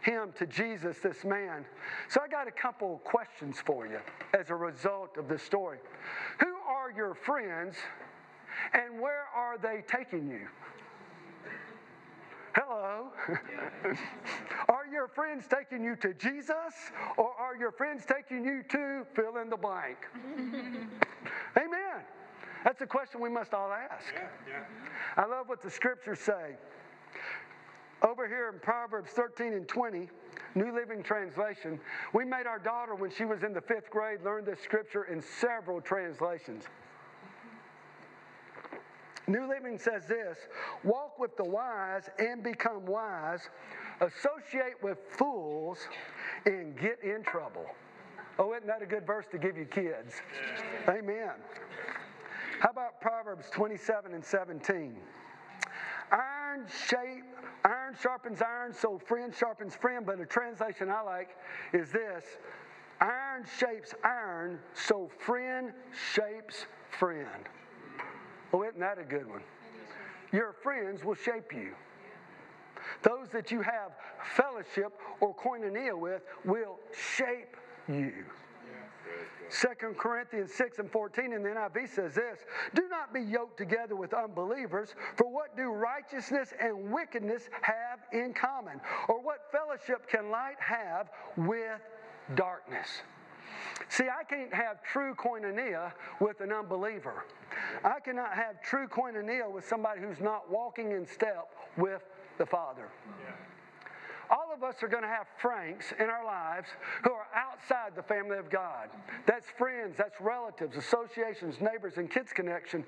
him 0.03 0.33
to 0.39 0.47
Jesus, 0.47 0.99
this 1.03 1.25
man. 1.25 1.65
So 2.09 2.21
I 2.23 2.29
got 2.29 2.47
a 2.47 2.53
couple 2.53 3.01
questions 3.05 3.57
for 3.65 3.87
you 3.87 3.99
as 4.39 4.51
a 4.51 4.55
result 4.55 5.17
of 5.19 5.29
this 5.29 5.43
story. 5.43 5.79
Who 6.41 6.55
are 6.69 6.93
your 6.93 7.15
friends 7.15 7.77
and 8.73 9.01
where 9.01 9.27
are 9.35 9.59
they 9.59 9.83
taking 9.87 10.29
you? 10.29 10.47
Hello. 12.55 13.09
are 14.69 14.87
your 14.91 15.09
friends 15.09 15.45
taking 15.47 15.85
you 15.85 15.95
to 15.97 16.15
Jesus 16.15 16.75
or 17.19 17.33
are 17.39 17.55
your 17.55 17.71
friends 17.71 18.05
taking 18.07 18.45
you 18.45 18.63
to 18.71 19.07
fill 19.15 19.37
in 19.37 19.51
the 19.51 19.57
blank? 19.57 19.99
Amen. 21.57 22.01
That's 22.65 22.81
a 22.81 22.87
question 22.87 23.21
we 23.21 23.29
must 23.29 23.53
all 23.53 23.71
ask. 23.71 24.15
I 25.17 25.27
love 25.27 25.49
what 25.49 25.63
the 25.63 25.71
scriptures 25.71 26.19
say. 26.19 26.57
Over 28.03 28.27
here 28.27 28.51
in 28.53 28.59
Proverbs 28.61 29.11
13 29.11 29.53
and 29.53 29.69
20, 29.69 30.09
New 30.55 30.75
Living 30.75 31.03
Translation, 31.03 31.79
we 32.15 32.25
made 32.25 32.47
our 32.47 32.59
daughter, 32.59 32.95
when 32.95 33.11
she 33.11 33.25
was 33.25 33.43
in 33.43 33.53
the 33.53 33.61
fifth 33.61 33.91
grade, 33.91 34.21
learn 34.25 34.45
this 34.45 34.61
scripture 34.61 35.05
in 35.05 35.23
several 35.23 35.81
translations. 35.81 36.65
New 39.27 39.49
Living 39.49 39.79
says 39.79 40.07
this 40.07 40.39
walk 40.85 41.19
with 41.19 41.37
the 41.37 41.45
wise 41.45 42.09
and 42.19 42.43
become 42.43 42.87
wise, 42.87 43.41
associate 44.01 44.81
with 44.83 44.99
fools 45.11 45.79
and 46.45 46.79
get 46.79 47.03
in 47.03 47.23
trouble. 47.23 47.67
Oh, 48.39 48.53
isn't 48.53 48.67
that 48.67 48.83
a 48.83 48.87
good 48.87 49.07
verse 49.07 49.25
to 49.33 49.39
give 49.39 49.57
you 49.57 49.65
kids? 49.65 50.15
Amen. 50.89 51.33
How 52.61 52.71
about 52.71 53.01
Proverbs 53.01 53.47
27 53.51 54.15
and 54.15 54.25
17? 54.25 54.97
Iron 56.13 56.47
iron 56.57 56.67
shape, 56.89 57.25
iron 57.65 57.95
sharpens 58.01 58.43
iron, 58.43 58.73
so 58.73 58.99
friend 59.07 59.35
sharpens 59.35 59.75
friend. 59.75 60.07
But 60.07 60.21
a 60.21 60.27
translation 60.27 60.91
I 60.91 61.03
like 61.03 61.31
is 61.73 61.91
this 61.91 62.25
iron 63.01 63.45
shapes 63.59 63.95
iron, 64.05 64.59
so 64.75 65.11
friend 65.19 65.73
shapes 66.13 66.67
friend. 66.99 67.49
Oh, 68.53 68.63
isn't 68.63 68.81
that 68.81 68.99
a 68.99 69.05
good 69.05 69.29
one? 69.29 69.43
Your 70.33 70.53
friends 70.53 71.05
will 71.05 71.15
shape 71.15 71.53
you. 71.53 71.73
Those 73.03 73.29
that 73.33 73.51
you 73.51 73.63
have 73.63 73.93
fellowship 74.35 74.93
or 75.21 75.35
koinonia 75.35 75.99
with 75.99 76.23
will 76.45 76.79
shape 77.17 77.57
you. 77.89 78.13
2 79.51 79.69
Corinthians 79.97 80.53
6 80.55 80.81
and 80.81 80.91
14 80.91 81.33
in 81.33 81.43
the 81.43 81.49
NIV 81.51 81.89
says 81.89 82.15
this 82.15 82.41
Do 82.75 82.89
not 82.89 83.15
be 83.15 83.21
yoked 83.21 83.57
together 83.57 83.95
with 83.95 84.13
unbelievers, 84.13 84.95
for 85.15 85.31
what 85.31 85.57
do 85.57 85.71
righteousness 85.71 86.53
and 86.61 86.91
wickedness 86.91 87.49
have 87.63 88.01
in 88.13 88.35
common? 88.35 88.81
Or 89.09 89.21
what 89.21 89.51
fellowship 89.53 90.09
can 90.09 90.31
light 90.31 90.57
have 90.59 91.11
with 91.37 91.81
darkness? 92.35 93.03
See, 93.89 94.05
I 94.05 94.25
can't 94.25 94.53
have 94.53 94.83
true 94.83 95.15
koinonia 95.15 95.93
with 96.21 96.41
an 96.41 96.53
unbeliever. 96.53 97.25
I 97.85 98.01
cannot 98.01 98.33
have 98.33 98.61
true 98.63 98.89
koinonia 98.89 99.51
with 99.51 99.67
somebody 99.67 100.01
who's 100.01 100.21
not 100.21 100.51
walking 100.51 100.93
in 100.93 101.07
step 101.07 101.49
with 101.77 102.03
the 102.39 102.47
Father. 102.47 102.89
All 104.29 104.51
of 104.53 104.65
us 104.65 104.83
are 104.83 104.89
going 104.89 105.03
to 105.03 105.09
have 105.09 105.27
Franks 105.39 105.93
in 106.01 106.07
our 106.07 106.25
lives 106.25 106.69
who 107.05 107.13
are 107.13 107.27
outside 107.35 107.95
the 107.95 108.03
family 108.03 108.39
of 108.39 108.51
God. 108.51 108.89
That's 109.27 109.47
friends, 109.57 109.95
that's 109.97 110.21
relatives, 110.21 110.77
associations, 110.77 111.61
neighbors, 111.61 111.95
and 111.97 112.11
kids 112.11 112.33
connection. 112.33 112.85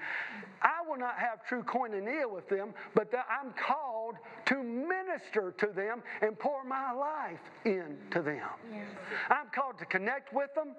I 0.63 0.89
will 0.89 0.97
not 0.97 1.15
have 1.19 1.47
true 1.47 1.63
koinonia 1.63 2.29
with 2.29 2.49
them, 2.49 2.75
but 2.95 3.13
that 3.13 3.27
I'm 3.31 3.53
called 3.53 4.17
to 4.47 4.63
minister 4.63 5.55
to 5.59 5.67
them 5.67 6.03
and 6.23 6.39
pour 6.39 6.65
my 6.65 6.93
life 6.93 7.41
into 7.65 8.23
them. 8.23 8.49
I'm 9.31 9.47
called 9.55 9.68
to 9.79 9.87
connect 9.87 10.33
with 10.33 10.55
them. 10.55 10.75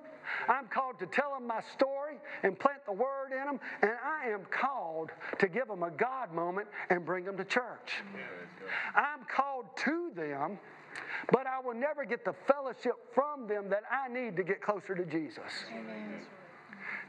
I'm 0.47 0.67
called 0.67 0.99
to 0.99 1.05
tell 1.05 1.33
them 1.33 1.47
my 1.47 1.61
story 1.73 2.17
and 2.43 2.57
plant 2.57 2.85
the 2.85 2.93
word 2.93 3.31
in 3.31 3.45
them. 3.45 3.59
And 3.81 3.91
I 4.03 4.29
am 4.29 4.41
called 4.51 5.11
to 5.39 5.47
give 5.47 5.67
them 5.67 5.83
a 5.83 5.91
God 5.91 6.33
moment 6.33 6.67
and 6.89 7.05
bring 7.05 7.25
them 7.25 7.37
to 7.37 7.45
church. 7.45 8.03
I'm 8.95 9.25
called 9.33 9.65
to 9.77 10.11
them, 10.15 10.59
but 11.31 11.47
I 11.47 11.59
will 11.59 11.73
never 11.73 12.05
get 12.05 12.25
the 12.25 12.33
fellowship 12.47 12.93
from 13.13 13.47
them 13.47 13.69
that 13.69 13.83
I 13.91 14.11
need 14.11 14.35
to 14.37 14.43
get 14.43 14.61
closer 14.61 14.95
to 14.95 15.05
Jesus. 15.05 15.65
Amen. 15.71 16.21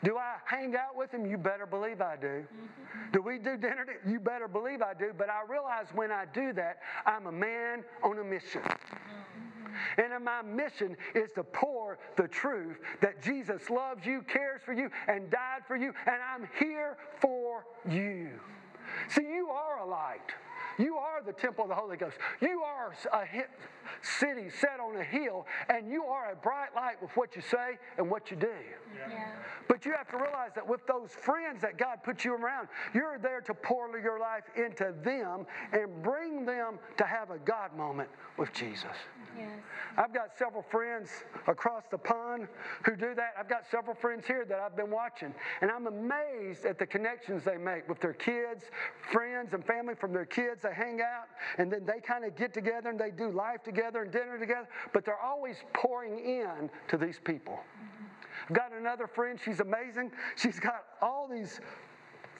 Do 0.02 0.16
I 0.16 0.36
hang 0.46 0.74
out 0.76 0.96
with 0.96 1.12
them? 1.12 1.26
You 1.26 1.36
better 1.36 1.66
believe 1.66 2.00
I 2.00 2.16
do. 2.16 2.44
Do 3.12 3.20
we 3.20 3.38
do 3.38 3.56
dinner? 3.56 3.84
You 4.06 4.18
better 4.18 4.48
believe 4.48 4.80
I 4.80 4.94
do. 4.94 5.12
But 5.16 5.28
I 5.28 5.42
realize 5.46 5.86
when 5.94 6.10
I 6.10 6.24
do 6.32 6.54
that, 6.54 6.78
I'm 7.04 7.26
a 7.26 7.32
man 7.32 7.84
on 8.02 8.18
a 8.18 8.24
mission. 8.24 8.62
And 10.00 10.24
my 10.24 10.42
mission 10.42 10.96
is 11.14 11.30
to 11.32 11.44
pour 11.44 11.98
the 12.16 12.26
truth 12.26 12.78
that 13.00 13.22
Jesus 13.22 13.68
loves 13.68 14.06
you, 14.06 14.22
cares 14.22 14.62
for 14.64 14.72
you, 14.72 14.88
and 15.08 15.30
died 15.30 15.62
for 15.66 15.76
you, 15.76 15.92
and 16.06 16.16
I'm 16.22 16.48
here 16.58 16.96
for 17.20 17.66
you. 17.88 18.30
See, 19.08 19.22
you 19.22 19.48
are 19.48 19.80
a 19.80 19.86
light. 19.86 20.32
You 20.78 20.96
are 20.96 21.22
the 21.22 21.32
temple 21.32 21.64
of 21.64 21.68
the 21.68 21.74
Holy 21.74 21.96
Ghost. 21.96 22.16
You 22.40 22.62
are 22.62 22.94
a 23.12 23.26
city 24.02 24.50
set 24.50 24.80
on 24.80 24.96
a 24.96 25.04
hill, 25.04 25.46
and 25.68 25.90
you 25.90 26.04
are 26.04 26.32
a 26.32 26.36
bright 26.36 26.74
light 26.74 27.00
with 27.02 27.10
what 27.16 27.36
you 27.36 27.42
say 27.42 27.78
and 27.98 28.10
what 28.10 28.30
you 28.30 28.36
do. 28.36 28.48
Yeah. 28.96 29.32
But 29.68 29.84
you 29.84 29.92
have 29.92 30.08
to 30.08 30.16
realize 30.16 30.50
that 30.54 30.66
with 30.66 30.86
those 30.86 31.10
friends 31.10 31.62
that 31.62 31.78
God 31.78 32.02
puts 32.04 32.24
you 32.24 32.34
around, 32.34 32.68
you're 32.94 33.18
there 33.18 33.40
to 33.42 33.54
pour 33.54 33.98
your 33.98 34.18
life 34.20 34.44
into 34.56 34.94
them 35.02 35.46
and 35.72 36.02
bring 36.02 36.44
them 36.44 36.78
to 36.96 37.04
have 37.04 37.30
a 37.30 37.38
God 37.38 37.76
moment 37.76 38.08
with 38.36 38.52
Jesus. 38.52 38.96
Yes. 39.36 39.50
I've 39.96 40.12
got 40.12 40.36
several 40.36 40.62
friends 40.62 41.10
across 41.46 41.84
the 41.90 41.98
pond 41.98 42.48
who 42.84 42.96
do 42.96 43.14
that. 43.14 43.34
I've 43.38 43.48
got 43.48 43.62
several 43.70 43.94
friends 43.94 44.26
here 44.26 44.44
that 44.44 44.58
I've 44.58 44.76
been 44.76 44.90
watching, 44.90 45.34
and 45.60 45.70
I'm 45.70 45.86
amazed 45.86 46.64
at 46.64 46.78
the 46.78 46.86
connections 46.86 47.44
they 47.44 47.56
make 47.56 47.88
with 47.88 48.00
their 48.00 48.12
kids, 48.12 48.64
friends, 49.12 49.54
and 49.54 49.64
family 49.64 49.94
from 49.94 50.12
their 50.12 50.24
kids. 50.24 50.64
They 50.70 50.76
hang 50.76 51.00
out, 51.00 51.26
and 51.58 51.72
then 51.72 51.84
they 51.84 52.00
kind 52.00 52.24
of 52.24 52.36
get 52.36 52.54
together 52.54 52.90
and 52.90 52.98
they 52.98 53.10
do 53.10 53.30
life 53.30 53.62
together 53.64 54.02
and 54.02 54.12
dinner 54.12 54.38
together, 54.38 54.68
but 54.92 55.04
they're 55.04 55.20
always 55.20 55.56
pouring 55.72 56.20
in 56.20 56.70
to 56.88 56.96
these 56.96 57.18
people. 57.24 57.58
I've 58.48 58.54
got 58.54 58.72
another 58.72 59.08
friend, 59.08 59.38
she's 59.44 59.58
amazing. 59.58 60.12
She's 60.36 60.60
got 60.60 60.84
all 61.02 61.28
these 61.28 61.60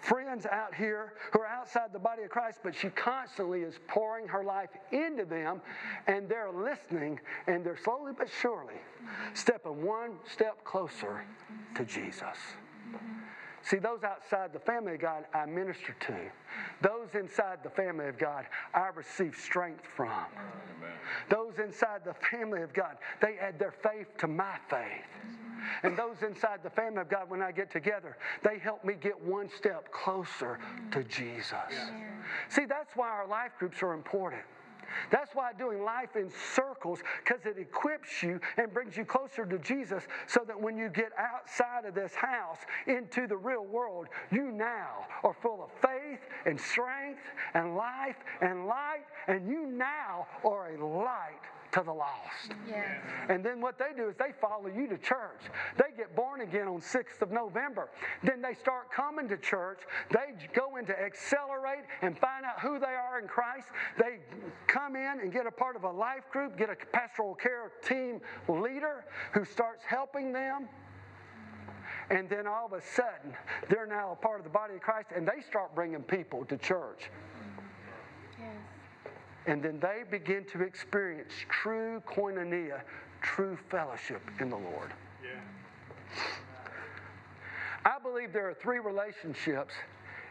friends 0.01 0.47
out 0.47 0.75
here 0.75 1.15
who 1.33 1.41
are 1.41 1.47
outside 1.47 1.93
the 1.93 1.99
body 1.99 2.23
of 2.23 2.31
Christ, 2.31 2.61
but 2.63 2.75
she 2.75 2.89
constantly 2.91 3.63
is 3.63 3.81
pouring 3.89 4.29
her 4.29 4.45
life 4.45 4.71
into 4.93 5.25
them, 5.25 5.61
and 6.07 6.29
they're 6.29 6.53
listening, 6.53 7.19
and 7.49 7.65
they're 7.65 7.79
slowly 7.83 8.13
but 8.17 8.29
surely 8.41 8.75
stepping 9.35 9.85
one 9.85 10.13
step 10.25 10.63
closer 10.63 11.25
to 11.75 11.85
Jesus. 11.85 12.37
See, 13.63 13.77
those 13.77 14.03
outside 14.05 14.53
the 14.53 14.59
family 14.59 14.95
of 14.95 15.01
God, 15.01 15.25
I 15.35 15.45
minister 15.47 15.95
to. 16.07 16.17
Those 16.83 17.09
inside 17.15 17.59
the 17.63 17.71
family 17.71 18.09
of 18.09 18.19
God, 18.19 18.47
I 18.75 18.89
receive 18.89 19.37
strength 19.37 19.85
from. 19.87 20.25
Those 21.29 21.59
inside 21.59 22.01
the 22.05 22.15
family 22.31 22.63
of 22.63 22.73
God, 22.73 22.97
they 23.21 23.37
add 23.39 23.59
their 23.59 23.73
faith 23.73 24.07
to 24.19 24.27
my 24.27 24.57
faith. 24.69 25.05
And 25.83 25.97
those 25.97 26.17
inside 26.23 26.61
the 26.63 26.71
family 26.71 27.03
of 27.03 27.11
God, 27.11 27.29
when 27.29 27.43
I 27.43 27.53
get 27.53 27.71
together, 27.71 28.17
they 28.43 28.59
help 28.59 28.83
me 28.85 28.95
get 28.99 29.21
one 29.21 29.51
step 29.55 29.93
closer 29.93 30.59
to 30.93 31.05
Jesus. 31.05 31.55
See, 32.49 32.65
that's 32.65 32.97
why 32.97 33.09
our 33.09 33.27
life 33.27 33.53
groups 33.59 33.83
are 33.83 33.93
important. 33.93 34.43
That's 35.11 35.35
why 35.35 35.53
doing 35.53 35.83
life 35.83 36.17
in 36.17 36.31
circles, 36.55 37.01
because 37.25 37.47
it 37.47 37.59
equips 37.59 38.23
you 38.23 38.41
and 38.57 38.73
brings 38.73 38.97
you 38.97 39.05
closer 39.05 39.47
to 39.47 39.59
Jesus, 39.59 40.05
so 40.27 40.43
that 40.47 40.61
when 40.61 40.77
you 40.77 40.89
get 40.89 41.11
outside 41.19 41.85
of 41.85 41.95
this 41.95 42.15
house 42.15 42.59
into 42.87 43.27
the 43.27 43.37
real 43.37 43.65
world, 43.65 44.09
you 44.31 44.51
now 44.53 45.07
are 45.23 45.35
full 45.35 45.63
of 45.63 45.71
faith 45.81 46.21
and 46.47 46.61
strength 46.61 47.21
and 47.55 47.77
life 47.77 48.17
and 48.41 48.67
light, 48.67 49.05
and 49.27 49.49
you 49.49 49.67
now 49.67 50.27
are 50.45 50.75
a 50.75 50.87
light 50.87 51.41
to 51.73 51.83
the 51.85 51.93
lost. 51.93 52.53
Yes. 52.69 52.87
And 53.29 53.45
then 53.45 53.61
what 53.61 53.79
they 53.79 53.91
do 53.97 54.09
is 54.09 54.17
they 54.17 54.33
follow 54.41 54.69
you 54.69 54.87
to 54.89 54.99
church. 54.99 55.43
They 55.77 55.97
get 55.97 56.15
born 56.17 56.41
again 56.41 56.69
on 56.69 56.81
6th 56.81 57.23
of 57.23 57.31
November. 57.31 57.91
Then 58.23 58.43
they 58.43 58.55
start 58.55 58.91
coming 58.91 59.29
to 59.29 59.37
church. 59.37 59.81
They 60.11 60.35
go 60.55 60.77
into 60.77 60.99
accelerate 60.99 61.85
and 62.03 62.19
find 62.19 62.45
out 62.45 62.61
who 62.61 62.79
they 62.79 62.87
are 62.87 63.21
in 63.21 63.29
Christ. 63.29 63.69
They 63.99 64.19
come 64.67 64.97
in 64.97 65.21
and 65.21 65.33
get 65.33 65.47
a 65.47 65.51
part 65.51 65.77
of 65.77 65.85
a 65.85 65.91
life 65.91 66.25
group, 66.31 66.57
get 66.57 66.71
a 66.71 66.77
pastoral 66.93 67.35
care 67.35 67.73
team 67.87 68.21
leader 68.49 69.05
who 69.33 69.45
starts 69.45 69.85
helping 69.85 70.33
them. 70.33 70.69
And 72.11 72.29
then 72.29 72.47
all 72.47 72.67
of 72.67 72.73
a 72.73 72.83
sudden, 72.83 73.37
they're 73.69 73.87
now 73.87 74.13
a 74.13 74.17
part 74.17 74.41
of 74.41 74.45
the 74.45 74.51
body 74.51 74.75
of 74.75 74.81
Christ 74.81 75.11
and 75.15 75.27
they 75.27 75.41
start 75.43 75.75
bringing 75.75 76.03
people 76.03 76.45
to 76.47 76.57
church. 76.57 77.11
And 79.47 79.63
then 79.63 79.81
they 79.81 80.03
begin 80.11 80.45
to 80.53 80.63
experience 80.63 81.33
true 81.49 82.03
koinonia, 82.07 82.83
true 83.23 83.59
fellowship 83.71 84.23
in 84.41 84.51
the 84.51 84.57
Lord. 84.57 84.93
I 87.85 87.99
believe 88.03 88.33
there 88.33 88.49
are 88.49 88.55
three 88.55 88.79
relationships 88.79 89.73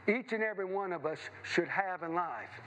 each 0.08 0.34
and 0.34 0.44
every 0.44 0.66
one 0.66 0.94
of 0.94 1.06
us 1.06 1.20
should 1.44 1.68
have 1.68 2.04
in 2.04 2.14
life. 2.14 2.62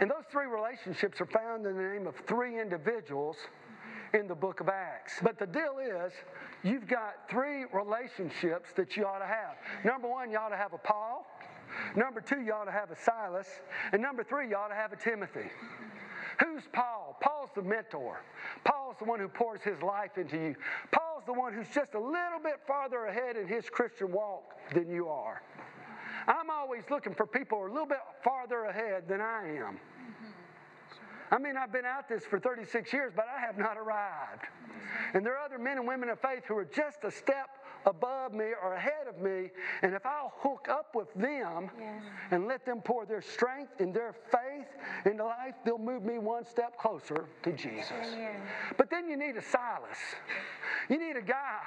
And 0.00 0.10
those 0.10 0.24
three 0.30 0.46
relationships 0.46 1.20
are 1.20 1.26
found 1.26 1.66
in 1.66 1.76
the 1.76 1.82
name 1.82 2.06
of 2.06 2.14
three 2.26 2.60
individuals 2.60 3.36
in 4.14 4.28
the 4.28 4.34
book 4.34 4.60
of 4.60 4.68
Acts. 4.68 5.14
But 5.22 5.38
the 5.38 5.46
deal 5.46 5.78
is, 5.78 6.12
you've 6.62 6.86
got 6.86 7.28
three 7.30 7.64
relationships 7.72 8.70
that 8.76 8.96
you 8.96 9.06
ought 9.06 9.18
to 9.18 9.26
have. 9.26 9.56
Number 9.84 10.08
one, 10.08 10.30
you 10.30 10.38
ought 10.38 10.50
to 10.50 10.56
have 10.56 10.72
a 10.72 10.78
Paul. 10.78 11.26
Number 11.94 12.20
two, 12.20 12.40
you 12.40 12.52
ought 12.52 12.64
to 12.64 12.72
have 12.72 12.90
a 12.90 12.96
Silas. 12.96 13.46
And 13.92 14.02
number 14.02 14.24
three, 14.24 14.48
you 14.48 14.56
ought 14.56 14.68
to 14.68 14.74
have 14.74 14.92
a 14.92 14.96
Timothy. 14.96 15.50
Who's 16.44 16.64
Paul? 16.72 17.16
Paul's 17.20 17.50
the 17.54 17.62
mentor. 17.62 18.20
Paul's 18.64 18.96
the 18.98 19.04
one 19.04 19.20
who 19.20 19.28
pours 19.28 19.62
his 19.62 19.80
life 19.82 20.18
into 20.18 20.36
you. 20.36 20.54
Paul's 20.90 21.24
the 21.26 21.32
one 21.32 21.54
who's 21.54 21.68
just 21.68 21.94
a 21.94 22.00
little 22.00 22.40
bit 22.42 22.60
farther 22.66 23.06
ahead 23.06 23.36
in 23.36 23.46
his 23.46 23.68
Christian 23.70 24.12
walk 24.12 24.54
than 24.74 24.90
you 24.90 25.08
are. 25.08 25.42
I'm 26.28 26.50
always 26.50 26.82
looking 26.90 27.14
for 27.14 27.26
people 27.26 27.58
who 27.58 27.64
are 27.64 27.68
a 27.68 27.72
little 27.72 27.88
bit 27.88 28.00
farther 28.22 28.64
ahead 28.64 29.08
than 29.08 29.20
I 29.20 29.56
am. 29.56 29.78
Mm-hmm. 29.78 31.34
I 31.34 31.38
mean, 31.38 31.56
I've 31.56 31.72
been 31.72 31.84
out 31.84 32.08
this 32.08 32.24
for 32.24 32.38
36 32.38 32.92
years, 32.92 33.12
but 33.14 33.26
I 33.34 33.40
have 33.40 33.58
not 33.58 33.78
arrived. 33.78 34.44
And 35.14 35.24
there 35.24 35.34
are 35.36 35.44
other 35.44 35.58
men 35.58 35.78
and 35.78 35.86
women 35.86 36.08
of 36.08 36.20
faith 36.20 36.44
who 36.46 36.56
are 36.56 36.64
just 36.64 36.98
a 37.04 37.10
step 37.10 37.48
above 37.86 38.32
me 38.32 38.46
or 38.62 38.74
ahead 38.74 39.06
of 39.08 39.20
me. 39.20 39.50
And 39.82 39.94
if 39.94 40.04
I'll 40.04 40.32
hook 40.38 40.68
up 40.70 40.94
with 40.94 41.12
them 41.14 41.70
Yes. 41.78 42.02
and 42.32 42.46
let 42.46 42.66
them 42.66 42.82
pour 42.82 43.06
their 43.06 43.22
strength 43.22 43.80
and 43.80 43.94
their 43.94 44.12
faith 44.12 44.66
into 45.04 45.24
life, 45.24 45.54
they'll 45.64 45.78
move 45.78 46.04
me 46.04 46.18
one 46.18 46.44
step 46.44 46.76
closer 46.78 47.26
to 47.44 47.52
Jesus. 47.52 47.92
Amen. 48.12 48.40
But 48.76 48.90
then 48.90 49.08
you 49.08 49.16
need 49.16 49.36
a 49.36 49.42
Silas. 49.42 49.98
You 50.88 50.98
need 50.98 51.16
a 51.16 51.22
guy 51.22 51.60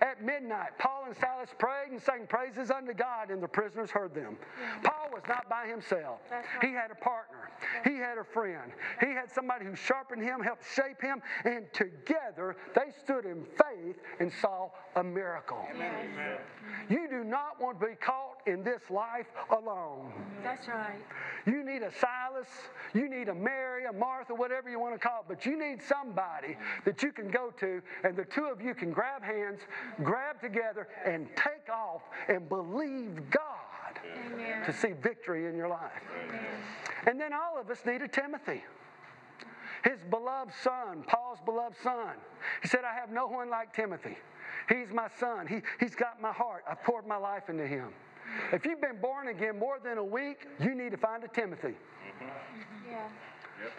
At 0.00 0.22
midnight, 0.22 0.78
Paul 0.78 1.04
and 1.06 1.16
Silas 1.16 1.50
prayed 1.58 1.90
and 1.90 2.00
sang 2.00 2.26
praises 2.26 2.70
unto 2.70 2.94
God, 2.94 3.30
and 3.30 3.42
the 3.42 3.48
prisoners 3.48 3.90
heard 3.90 4.14
them. 4.14 4.36
Paul 4.82 5.10
was 5.12 5.22
not 5.28 5.48
by 5.48 5.66
himself. 5.66 6.20
Right. 6.30 6.44
He 6.60 6.72
had 6.72 6.90
a 6.90 6.94
partner. 6.94 7.50
He 7.84 7.96
had 7.96 8.18
a 8.18 8.24
friend. 8.24 8.72
He 9.00 9.08
had 9.08 9.30
somebody 9.30 9.64
who 9.64 9.74
sharpened 9.74 10.22
him, 10.22 10.40
helped 10.40 10.64
shape 10.74 11.00
him, 11.00 11.22
and 11.44 11.72
together 11.72 12.56
they 12.74 12.92
stood 13.02 13.24
in 13.24 13.44
faith 13.44 13.96
and 14.20 14.32
saw 14.40 14.70
a 14.96 15.04
miracle. 15.04 15.66
You 16.88 17.08
do 17.08 17.24
not 17.24 17.60
want 17.60 17.80
to 17.80 17.86
be 17.86 17.94
caught 17.94 18.33
in 18.46 18.62
this 18.62 18.82
life 18.90 19.26
alone. 19.50 20.12
That's 20.42 20.68
right. 20.68 21.00
You 21.46 21.64
need 21.64 21.82
a 21.82 21.92
Silas, 21.92 22.48
you 22.94 23.08
need 23.08 23.28
a 23.28 23.34
Mary, 23.34 23.84
a 23.84 23.92
Martha, 23.92 24.34
whatever 24.34 24.70
you 24.70 24.78
want 24.78 24.94
to 24.94 24.98
call 24.98 25.20
it, 25.20 25.26
but 25.28 25.44
you 25.44 25.58
need 25.58 25.82
somebody 25.82 26.56
that 26.84 27.02
you 27.02 27.12
can 27.12 27.30
go 27.30 27.50
to, 27.60 27.82
and 28.02 28.16
the 28.16 28.24
two 28.24 28.44
of 28.44 28.60
you 28.60 28.74
can 28.74 28.92
grab 28.92 29.22
hands, 29.22 29.60
grab 30.02 30.40
together, 30.40 30.88
and 31.04 31.28
take 31.36 31.68
off 31.72 32.02
and 32.28 32.48
believe 32.48 33.30
God 33.30 34.00
Amen. 34.32 34.64
to 34.64 34.72
see 34.72 34.92
victory 35.02 35.46
in 35.46 35.56
your 35.56 35.68
life. 35.68 36.02
And 37.06 37.20
then 37.20 37.32
all 37.32 37.60
of 37.60 37.70
us 37.70 37.84
need 37.84 38.02
a 38.02 38.08
Timothy. 38.08 38.62
His 39.84 39.98
beloved 40.08 40.52
son, 40.62 41.04
Paul's 41.06 41.40
beloved 41.44 41.76
son. 41.82 42.14
He 42.62 42.68
said, 42.68 42.80
I 42.84 42.94
have 42.94 43.10
no 43.10 43.26
one 43.26 43.50
like 43.50 43.74
Timothy. 43.74 44.16
He's 44.68 44.90
my 44.90 45.08
son. 45.20 45.46
He, 45.46 45.60
he's 45.78 45.94
got 45.94 46.22
my 46.22 46.32
heart. 46.32 46.64
I 46.68 46.74
poured 46.74 47.06
my 47.06 47.18
life 47.18 47.50
into 47.50 47.66
him. 47.66 47.88
If 48.52 48.64
you've 48.64 48.80
been 48.80 49.00
born 49.00 49.28
again 49.28 49.58
more 49.58 49.78
than 49.82 49.98
a 49.98 50.04
week, 50.04 50.46
you 50.60 50.74
need 50.74 50.90
to 50.90 50.96
find 50.96 51.24
a 51.24 51.28
Timothy. 51.28 51.68
Mm-hmm. 51.68 52.90
Yeah. 52.90 53.08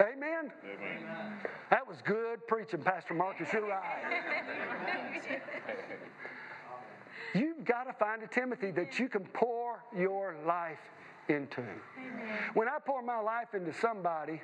Amen? 0.01 0.51
That 1.69 1.87
was 1.87 1.97
good 2.03 2.45
preaching, 2.47 2.81
Pastor 2.81 3.13
Marcus. 3.13 3.47
You're 3.53 3.67
right. 3.67 4.03
You've 7.33 7.65
got 7.65 7.83
to 7.83 7.93
find 7.93 8.23
a 8.23 8.27
Timothy 8.27 8.71
that 8.71 8.97
you 8.97 9.09
can 9.09 9.25
pour 9.25 9.83
your 9.95 10.35
life 10.45 10.79
into. 11.27 11.63
When 12.53 12.67
I 12.67 12.77
pour 12.85 13.01
my 13.01 13.19
life 13.19 13.53
into 13.53 13.73
somebody, 13.73 14.41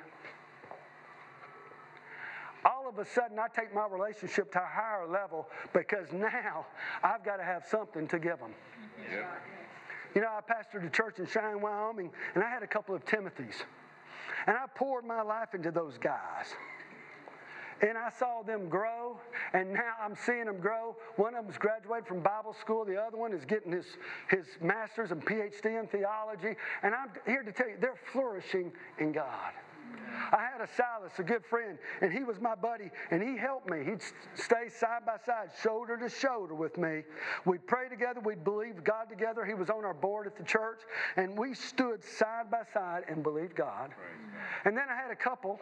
all 2.64 2.88
of 2.88 2.98
a 2.98 3.04
sudden 3.04 3.38
I 3.38 3.48
take 3.48 3.74
my 3.74 3.86
relationship 3.86 4.52
to 4.52 4.58
a 4.58 4.66
higher 4.66 5.06
level 5.06 5.48
because 5.72 6.12
now 6.12 6.66
I've 7.02 7.24
got 7.24 7.36
to 7.36 7.44
have 7.44 7.64
something 7.66 8.06
to 8.08 8.18
give 8.18 8.38
them. 8.38 8.52
You 10.14 10.20
know, 10.20 10.28
I 10.28 10.40
pastored 10.40 10.86
a 10.86 10.90
church 10.90 11.18
in 11.18 11.26
Cheyenne, 11.26 11.60
Wyoming, 11.60 12.10
and 12.34 12.44
I 12.44 12.50
had 12.50 12.62
a 12.62 12.66
couple 12.66 12.94
of 12.94 13.04
Timothys. 13.04 13.64
And 14.46 14.56
I 14.56 14.64
poured 14.74 15.04
my 15.04 15.22
life 15.22 15.54
into 15.54 15.70
those 15.70 15.98
guys. 15.98 16.46
And 17.80 17.98
I 17.98 18.10
saw 18.10 18.42
them 18.42 18.68
grow, 18.68 19.18
and 19.54 19.72
now 19.72 19.94
I'm 20.00 20.14
seeing 20.14 20.44
them 20.44 20.60
grow. 20.60 20.96
One 21.16 21.34
of 21.34 21.44
them's 21.46 21.58
graduated 21.58 22.06
from 22.06 22.20
Bible 22.20 22.54
school, 22.60 22.84
the 22.84 22.96
other 22.96 23.16
one 23.16 23.32
is 23.32 23.44
getting 23.44 23.72
his, 23.72 23.86
his 24.28 24.46
master's 24.60 25.10
and 25.10 25.24
PhD 25.24 25.80
in 25.80 25.88
theology. 25.88 26.54
And 26.84 26.94
I'm 26.94 27.10
here 27.26 27.42
to 27.42 27.50
tell 27.50 27.68
you, 27.68 27.76
they're 27.80 27.98
flourishing 28.12 28.72
in 28.98 29.10
God. 29.10 29.52
I 30.32 30.48
had 30.50 30.60
a 30.60 30.68
Silas, 30.76 31.12
a 31.18 31.22
good 31.22 31.44
friend, 31.44 31.78
and 32.00 32.12
he 32.12 32.24
was 32.24 32.40
my 32.40 32.54
buddy, 32.54 32.90
and 33.10 33.22
he 33.22 33.36
helped 33.36 33.68
me. 33.68 33.84
He'd 33.84 34.02
stay 34.34 34.68
side 34.68 35.04
by 35.04 35.16
side, 35.24 35.50
shoulder 35.62 35.96
to 35.98 36.08
shoulder 36.08 36.54
with 36.54 36.78
me. 36.78 37.02
We'd 37.44 37.66
pray 37.66 37.88
together, 37.88 38.20
we'd 38.20 38.44
believe 38.44 38.82
God 38.84 39.08
together. 39.08 39.44
He 39.44 39.54
was 39.54 39.70
on 39.70 39.84
our 39.84 39.94
board 39.94 40.26
at 40.26 40.36
the 40.36 40.44
church, 40.44 40.80
and 41.16 41.36
we 41.36 41.54
stood 41.54 42.02
side 42.02 42.50
by 42.50 42.62
side 42.72 43.04
and 43.08 43.22
believed 43.22 43.54
God. 43.54 43.90
And 44.64 44.76
then 44.76 44.84
I 44.90 44.94
had 44.94 45.10
a 45.10 45.16
couple 45.16 45.60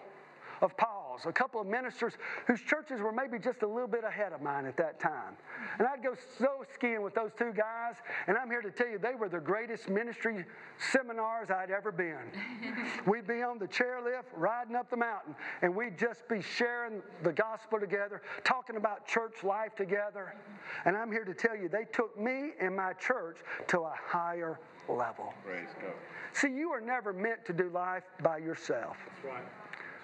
of 0.61 0.77
Paul's, 1.11 1.27
a 1.27 1.33
couple 1.33 1.61
of 1.61 1.67
ministers 1.67 2.15
whose 2.47 2.61
churches 2.61 3.01
were 3.01 3.13
maybe 3.13 3.39
just 3.39 3.63
a 3.63 3.67
little 3.67 3.89
bit 3.89 4.05
ahead 4.05 4.33
of 4.33 4.43
mine 4.43 4.67
at 4.67 4.77
that 4.77 5.01
time. 5.01 5.37
And 5.79 5.87
I'd 5.87 6.03
go 6.03 6.15
so 6.39 6.65
skiing 6.75 7.03
with 7.03 7.15
those 7.15 7.31
two 7.37 7.53
guys, 7.53 7.97
and 8.27 8.37
I'm 8.37 8.51
here 8.51 8.63
to 8.63 8.71
tell 8.71 8.89
you 8.89 8.99
they 8.99 9.15
were 9.15 9.29
the 9.29 9.41
greatest 9.41 9.89
ministry 9.89 10.45
seminars 10.79 11.51
I'd 11.51 11.71
ever 11.71 11.93
been. 11.93 12.19
we'd 13.07 13.27
be 13.27 13.43
on 13.43 13.59
the 13.59 13.67
chairlift 13.67 14.25
riding 14.35 14.77
up 14.77 14.91
the 14.91 14.97
mountain, 14.97 15.35
and 15.63 15.75
we'd 15.75 15.99
just 15.99 16.29
be 16.29 16.43
sharing 16.43 17.03
the 17.23 17.33
gospel 17.33 17.81
together, 17.81 18.23
talking 18.45 18.77
about 18.77 19.07
church 19.07 19.43
life 19.43 19.75
together. 19.77 20.35
And 20.85 20.97
I'm 20.97 21.11
here 21.11 21.25
to 21.25 21.35
tell 21.35 21.57
you 21.57 21.69
they 21.69 21.87
took 21.93 22.19
me 22.19 22.51
and 22.61 22.77
my 22.77 22.93
church 22.95 23.39
to 23.69 23.81
a 23.81 23.95
higher 24.07 24.59
level. 24.89 25.35
Praise 25.45 25.69
God. 25.81 25.93
See, 26.33 26.49
you 26.49 26.71
are 26.71 26.81
never 26.81 27.13
meant 27.13 27.45
to 27.47 27.53
do 27.53 27.69
life 27.71 28.05
by 28.23 28.39
yourself. 28.39 28.97
That's 29.07 29.35
right. 29.35 29.45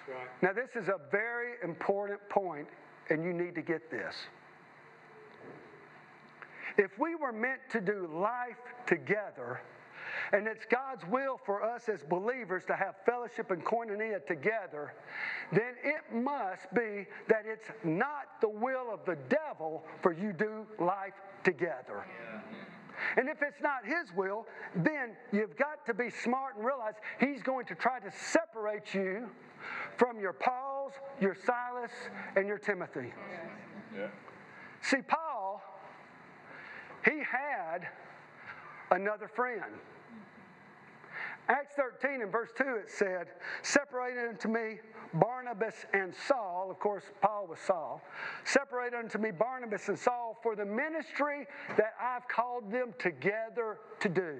That's 0.07 0.19
right. 0.19 0.43
Now, 0.43 0.53
this 0.53 0.81
is 0.81 0.89
a 0.89 0.99
very 1.11 1.53
important 1.63 2.19
point, 2.29 2.67
and 3.09 3.23
you 3.23 3.33
need 3.33 3.55
to 3.55 3.61
get 3.61 3.89
this. 3.91 4.15
If 6.77 6.91
we 6.99 7.15
were 7.15 7.31
meant 7.31 7.61
to 7.71 7.81
do 7.81 8.07
life 8.13 8.55
together, 8.85 9.59
and 10.31 10.47
it's 10.47 10.65
God's 10.65 11.05
will 11.05 11.39
for 11.45 11.63
us 11.63 11.89
as 11.89 12.03
believers 12.03 12.63
to 12.65 12.75
have 12.75 12.95
fellowship 13.05 13.51
and 13.51 13.63
koinonia 13.63 14.25
together, 14.25 14.93
then 15.51 15.73
it 15.83 16.13
must 16.13 16.71
be 16.73 17.07
that 17.27 17.43
it's 17.45 17.69
not 17.83 18.41
the 18.41 18.49
will 18.49 18.93
of 18.93 18.99
the 19.05 19.17
devil 19.29 19.83
for 20.01 20.13
you 20.13 20.33
do 20.33 20.65
life 20.79 21.13
together. 21.43 22.05
And 23.15 23.29
if 23.29 23.41
it's 23.41 23.61
not 23.61 23.85
his 23.85 24.15
will, 24.15 24.45
then 24.75 25.15
you've 25.31 25.55
got 25.55 25.85
to 25.85 25.93
be 25.93 26.09
smart 26.09 26.55
and 26.55 26.65
realize 26.65 26.95
he's 27.19 27.41
going 27.41 27.65
to 27.67 27.75
try 27.75 27.99
to 27.99 28.11
separate 28.11 28.93
you 28.93 29.29
from 29.97 30.19
your 30.19 30.33
Pauls, 30.33 30.93
your 31.19 31.35
Silas, 31.35 31.91
and 32.35 32.47
your 32.47 32.57
Timothy. 32.57 33.13
Yeah. 33.95 34.07
See, 34.81 35.01
Paul, 35.07 35.61
he 37.03 37.19
had 37.19 37.87
another 38.91 39.27
friend. 39.27 39.63
Acts 41.49 41.75
13 41.75 42.21
and 42.21 42.31
verse 42.31 42.49
2, 42.57 42.63
it 42.75 42.91
said, 42.91 43.27
Separated 43.61 44.27
unto 44.27 44.49
me 44.49 44.79
Barnabas 45.13 45.85
and 45.93 46.13
Saul, 46.27 46.67
of 46.69 46.79
course, 46.79 47.05
Paul 47.21 47.47
was 47.49 47.59
Saul, 47.59 48.01
separated 48.43 48.97
unto 48.97 49.17
me 49.17 49.31
Barnabas 49.31 49.87
and 49.87 49.97
Saul 49.97 50.37
for 50.43 50.55
the 50.55 50.65
ministry 50.65 51.47
that 51.77 51.93
I've 52.01 52.27
called 52.27 52.69
them 52.69 52.93
together 52.99 53.79
to 54.01 54.09
do. 54.09 54.35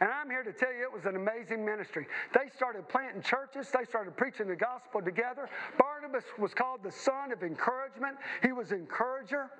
And 0.00 0.10
I'm 0.10 0.30
here 0.30 0.42
to 0.42 0.52
tell 0.52 0.72
you 0.72 0.82
it 0.82 0.92
was 0.92 1.04
an 1.04 1.16
amazing 1.16 1.64
ministry. 1.64 2.06
They 2.32 2.48
started 2.54 2.88
planting 2.88 3.22
churches, 3.22 3.70
they 3.76 3.84
started 3.84 4.16
preaching 4.16 4.46
the 4.46 4.56
gospel 4.56 5.02
together. 5.02 5.48
Barnabas 5.76 6.24
was 6.38 6.54
called 6.54 6.82
the 6.82 6.92
son 6.92 7.32
of 7.32 7.42
encouragement, 7.42 8.16
he 8.42 8.52
was 8.52 8.72
encourager. 8.72 9.50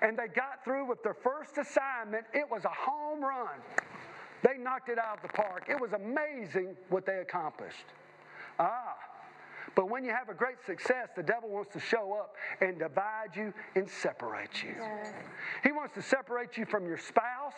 And 0.00 0.16
they 0.16 0.28
got 0.28 0.62
through 0.64 0.86
with 0.86 1.02
their 1.02 1.14
first 1.14 1.58
assignment. 1.58 2.24
It 2.32 2.48
was 2.48 2.64
a 2.64 2.70
home 2.70 3.20
run. 3.20 3.58
They 4.42 4.56
knocked 4.58 4.88
it 4.88 4.98
out 4.98 5.16
of 5.16 5.22
the 5.22 5.28
park. 5.28 5.66
It 5.68 5.80
was 5.80 5.92
amazing 5.92 6.76
what 6.88 7.06
they 7.06 7.18
accomplished. 7.18 7.86
Ah, 8.58 8.96
but 9.74 9.88
when 9.88 10.04
you 10.04 10.10
have 10.10 10.28
a 10.28 10.34
great 10.34 10.56
success, 10.66 11.08
the 11.14 11.22
devil 11.22 11.48
wants 11.48 11.72
to 11.72 11.80
show 11.80 12.12
up 12.12 12.34
and 12.60 12.78
divide 12.78 13.36
you 13.36 13.52
and 13.74 13.88
separate 13.88 14.62
you. 14.62 14.74
He 15.62 15.72
wants 15.72 15.94
to 15.94 16.02
separate 16.02 16.56
you 16.56 16.64
from 16.64 16.86
your 16.86 16.98
spouse. 16.98 17.54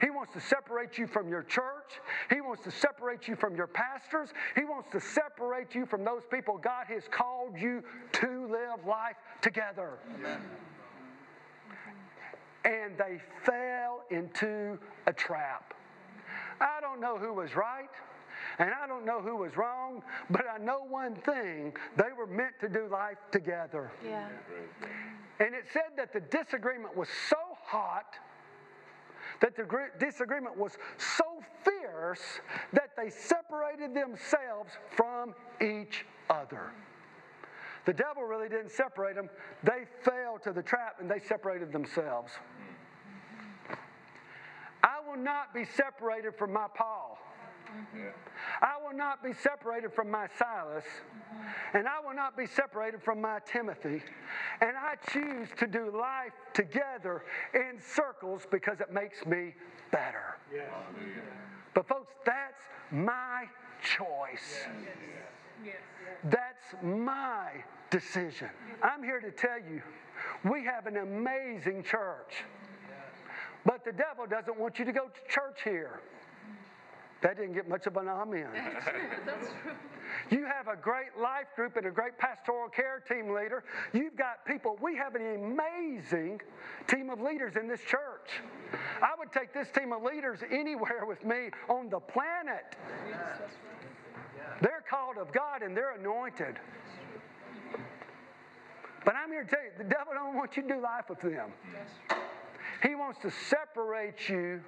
He 0.00 0.10
wants 0.10 0.32
to 0.32 0.40
separate 0.40 0.98
you 0.98 1.06
from 1.06 1.28
your 1.28 1.42
church. 1.42 2.00
He 2.30 2.40
wants 2.40 2.64
to 2.64 2.70
separate 2.70 3.28
you 3.28 3.36
from 3.36 3.56
your 3.56 3.66
pastors. 3.66 4.30
He 4.56 4.64
wants 4.64 4.90
to 4.92 5.00
separate 5.00 5.74
you 5.74 5.86
from 5.86 6.04
those 6.04 6.22
people 6.30 6.58
God 6.58 6.86
has 6.88 7.04
called 7.10 7.58
you 7.58 7.82
to 8.12 8.46
live 8.46 8.86
life 8.86 9.16
together. 9.40 9.98
And 12.64 12.96
they 12.96 13.20
fell 13.44 14.04
into 14.10 14.78
a 15.06 15.12
trap. 15.12 15.74
I 16.60 16.80
don't 16.80 17.00
know 17.00 17.18
who 17.18 17.32
was 17.32 17.54
right. 17.56 17.90
And 18.58 18.70
I 18.70 18.86
don't 18.86 19.04
know 19.04 19.20
who 19.20 19.36
was 19.36 19.56
wrong, 19.56 20.02
but 20.30 20.44
I 20.48 20.58
know 20.58 20.84
one 20.88 21.14
thing 21.16 21.72
they 21.96 22.12
were 22.16 22.26
meant 22.26 22.54
to 22.60 22.68
do 22.68 22.88
life 22.88 23.18
together. 23.30 23.90
Yeah. 24.04 24.28
And 25.40 25.54
it 25.54 25.64
said 25.72 25.96
that 25.96 26.12
the 26.12 26.20
disagreement 26.20 26.96
was 26.96 27.08
so 27.28 27.36
hot, 27.64 28.14
that 29.40 29.56
the 29.56 29.64
gr- 29.64 29.96
disagreement 29.98 30.56
was 30.56 30.76
so 30.98 31.42
fierce, 31.64 32.40
that 32.72 32.90
they 32.96 33.10
separated 33.10 33.94
themselves 33.94 34.72
from 34.90 35.34
each 35.60 36.06
other. 36.30 36.70
The 37.86 37.92
devil 37.92 38.22
really 38.22 38.48
didn't 38.48 38.70
separate 38.70 39.16
them, 39.16 39.28
they 39.62 39.84
fell 40.02 40.38
to 40.44 40.52
the 40.52 40.62
trap 40.62 40.96
and 41.00 41.10
they 41.10 41.18
separated 41.18 41.72
themselves. 41.72 42.32
Will 45.14 45.22
not 45.22 45.54
be 45.54 45.64
separated 45.64 46.34
from 46.36 46.52
my 46.52 46.66
Paul. 46.74 47.18
I 48.60 48.72
will 48.82 48.96
not 48.96 49.22
be 49.22 49.32
separated 49.32 49.92
from 49.92 50.10
my 50.10 50.26
Silas, 50.38 50.84
and 51.72 51.86
I 51.86 52.00
will 52.04 52.14
not 52.14 52.36
be 52.36 52.46
separated 52.46 53.00
from 53.02 53.20
my 53.20 53.38
Timothy. 53.46 54.02
And 54.60 54.76
I 54.76 54.96
choose 55.10 55.48
to 55.58 55.66
do 55.66 55.96
life 55.96 56.32
together 56.52 57.22
in 57.54 57.80
circles 57.80 58.42
because 58.50 58.80
it 58.80 58.92
makes 58.92 59.24
me 59.24 59.54
better. 59.92 60.36
Yes. 60.52 60.66
But, 61.74 61.86
folks, 61.86 62.12
that's 62.24 62.62
my 62.90 63.44
choice. 63.82 64.66
That's 66.24 66.82
my 66.82 67.50
decision. 67.90 68.50
I'm 68.82 69.02
here 69.04 69.20
to 69.20 69.30
tell 69.30 69.58
you 69.58 69.82
We 70.50 70.64
have 70.64 70.86
an 70.86 70.96
amazing 70.96 71.82
church. 71.84 72.44
But 73.64 73.84
the 73.84 73.92
devil 73.92 74.26
doesn't 74.28 74.58
want 74.58 74.78
you 74.78 74.84
to 74.84 74.92
go 74.92 75.06
to 75.06 75.32
church 75.32 75.60
here. 75.64 76.00
That 77.22 77.38
didn't 77.38 77.54
get 77.54 77.66
much 77.66 77.86
of 77.86 77.96
an 77.96 78.06
amen. 78.06 78.48
That's 78.54 78.84
true. 78.84 79.00
That's 79.24 79.48
true. 79.62 79.72
You 80.30 80.44
have 80.44 80.68
a 80.68 80.76
great 80.76 81.16
life 81.18 81.46
group 81.56 81.76
and 81.76 81.86
a 81.86 81.90
great 81.90 82.18
pastoral 82.18 82.68
care 82.68 83.02
team 83.08 83.32
leader. 83.32 83.64
You've 83.94 84.16
got 84.16 84.44
people. 84.46 84.78
We 84.82 84.94
have 84.96 85.14
an 85.14 85.34
amazing 85.34 86.42
team 86.86 87.08
of 87.08 87.22
leaders 87.22 87.54
in 87.58 87.66
this 87.66 87.80
church. 87.80 88.42
I 89.00 89.18
would 89.18 89.32
take 89.32 89.54
this 89.54 89.68
team 89.70 89.92
of 89.94 90.02
leaders 90.02 90.40
anywhere 90.50 91.06
with 91.06 91.24
me 91.24 91.48
on 91.70 91.88
the 91.88 91.98
planet. 92.00 92.76
They're 94.60 94.84
called 94.88 95.16
of 95.16 95.32
God 95.32 95.62
and 95.62 95.74
they're 95.74 95.94
anointed. 95.94 96.58
But 99.04 99.14
I'm 99.16 99.30
here 99.30 99.44
to 99.44 99.50
tell 99.50 99.62
you, 99.62 99.70
the 99.78 99.84
devil 99.84 100.12
don't 100.14 100.36
want 100.36 100.56
you 100.56 100.62
to 100.62 100.68
do 100.68 100.80
life 100.80 101.08
with 101.08 101.20
them. 101.20 101.52
He 102.86 102.94
wants 102.94 103.18
to 103.22 103.30
separate 103.30 104.28
you 104.28 104.60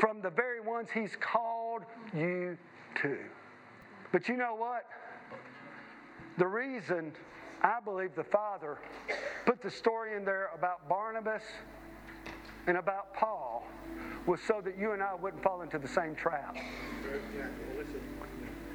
from 0.00 0.22
the 0.22 0.30
very 0.30 0.60
ones 0.60 0.88
he's 0.92 1.16
called 1.20 1.82
you 2.14 2.56
to. 3.02 3.18
But 4.10 4.26
you 4.28 4.38
know 4.38 4.54
what? 4.54 4.86
The 6.38 6.46
reason 6.46 7.12
I 7.62 7.78
believe 7.84 8.14
the 8.14 8.24
Father 8.24 8.78
put 9.44 9.60
the 9.60 9.70
story 9.70 10.16
in 10.16 10.24
there 10.24 10.50
about 10.54 10.88
Barnabas 10.88 11.42
and 12.66 12.78
about 12.78 13.12
Paul 13.12 13.66
was 14.26 14.40
so 14.40 14.62
that 14.64 14.78
you 14.78 14.92
and 14.92 15.02
I 15.02 15.14
wouldn't 15.14 15.42
fall 15.42 15.60
into 15.60 15.78
the 15.78 15.88
same 15.88 16.14
trap. 16.14 16.56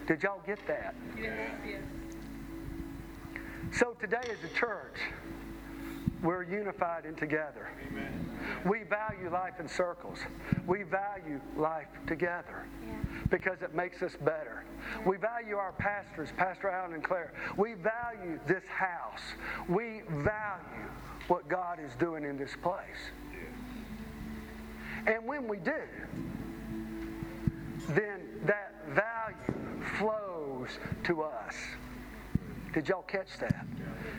Did 0.05 0.21
y'all 0.21 0.41
get 0.45 0.59
that? 0.67 0.93
So 3.71 3.95
today 3.99 4.21
as 4.29 4.51
a 4.51 4.53
church, 4.53 4.97
we're 6.23 6.43
unified 6.43 7.05
and 7.05 7.17
together. 7.17 7.69
Amen. 7.87 8.29
We 8.65 8.83
value 8.83 9.29
life 9.29 9.59
in 9.59 9.67
circles. 9.67 10.19
We 10.65 10.83
value 10.83 11.41
life 11.57 11.87
together 12.07 12.65
because 13.29 13.61
it 13.61 13.75
makes 13.75 14.01
us 14.01 14.15
better. 14.21 14.63
We 15.05 15.17
value 15.17 15.57
our 15.57 15.73
pastors, 15.73 16.29
Pastor 16.37 16.69
Allen 16.69 16.93
and 16.93 17.03
Claire. 17.03 17.33
We 17.57 17.73
value 17.73 18.39
this 18.47 18.63
house. 18.67 19.21
We 19.67 20.01
value 20.09 20.89
what 21.27 21.47
God 21.49 21.79
is 21.85 21.93
doing 21.99 22.23
in 22.23 22.37
this 22.37 22.55
place. 22.61 23.11
And 25.05 25.25
when 25.25 25.47
we 25.49 25.57
do, 25.57 25.81
then 27.89 28.21
that 28.45 28.75
value 28.89 29.83
flows 29.97 30.69
to 31.03 31.23
us. 31.23 31.55
Did 32.73 32.87
y'all 32.87 33.03
catch 33.03 33.37
that? 33.39 33.65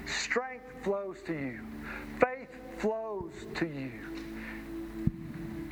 Strength 0.06 0.73
flows 0.84 1.16
to 1.26 1.32
you, 1.32 1.60
faith 2.20 2.48
flows 2.78 3.32
to 3.54 3.66
you. 3.66 3.92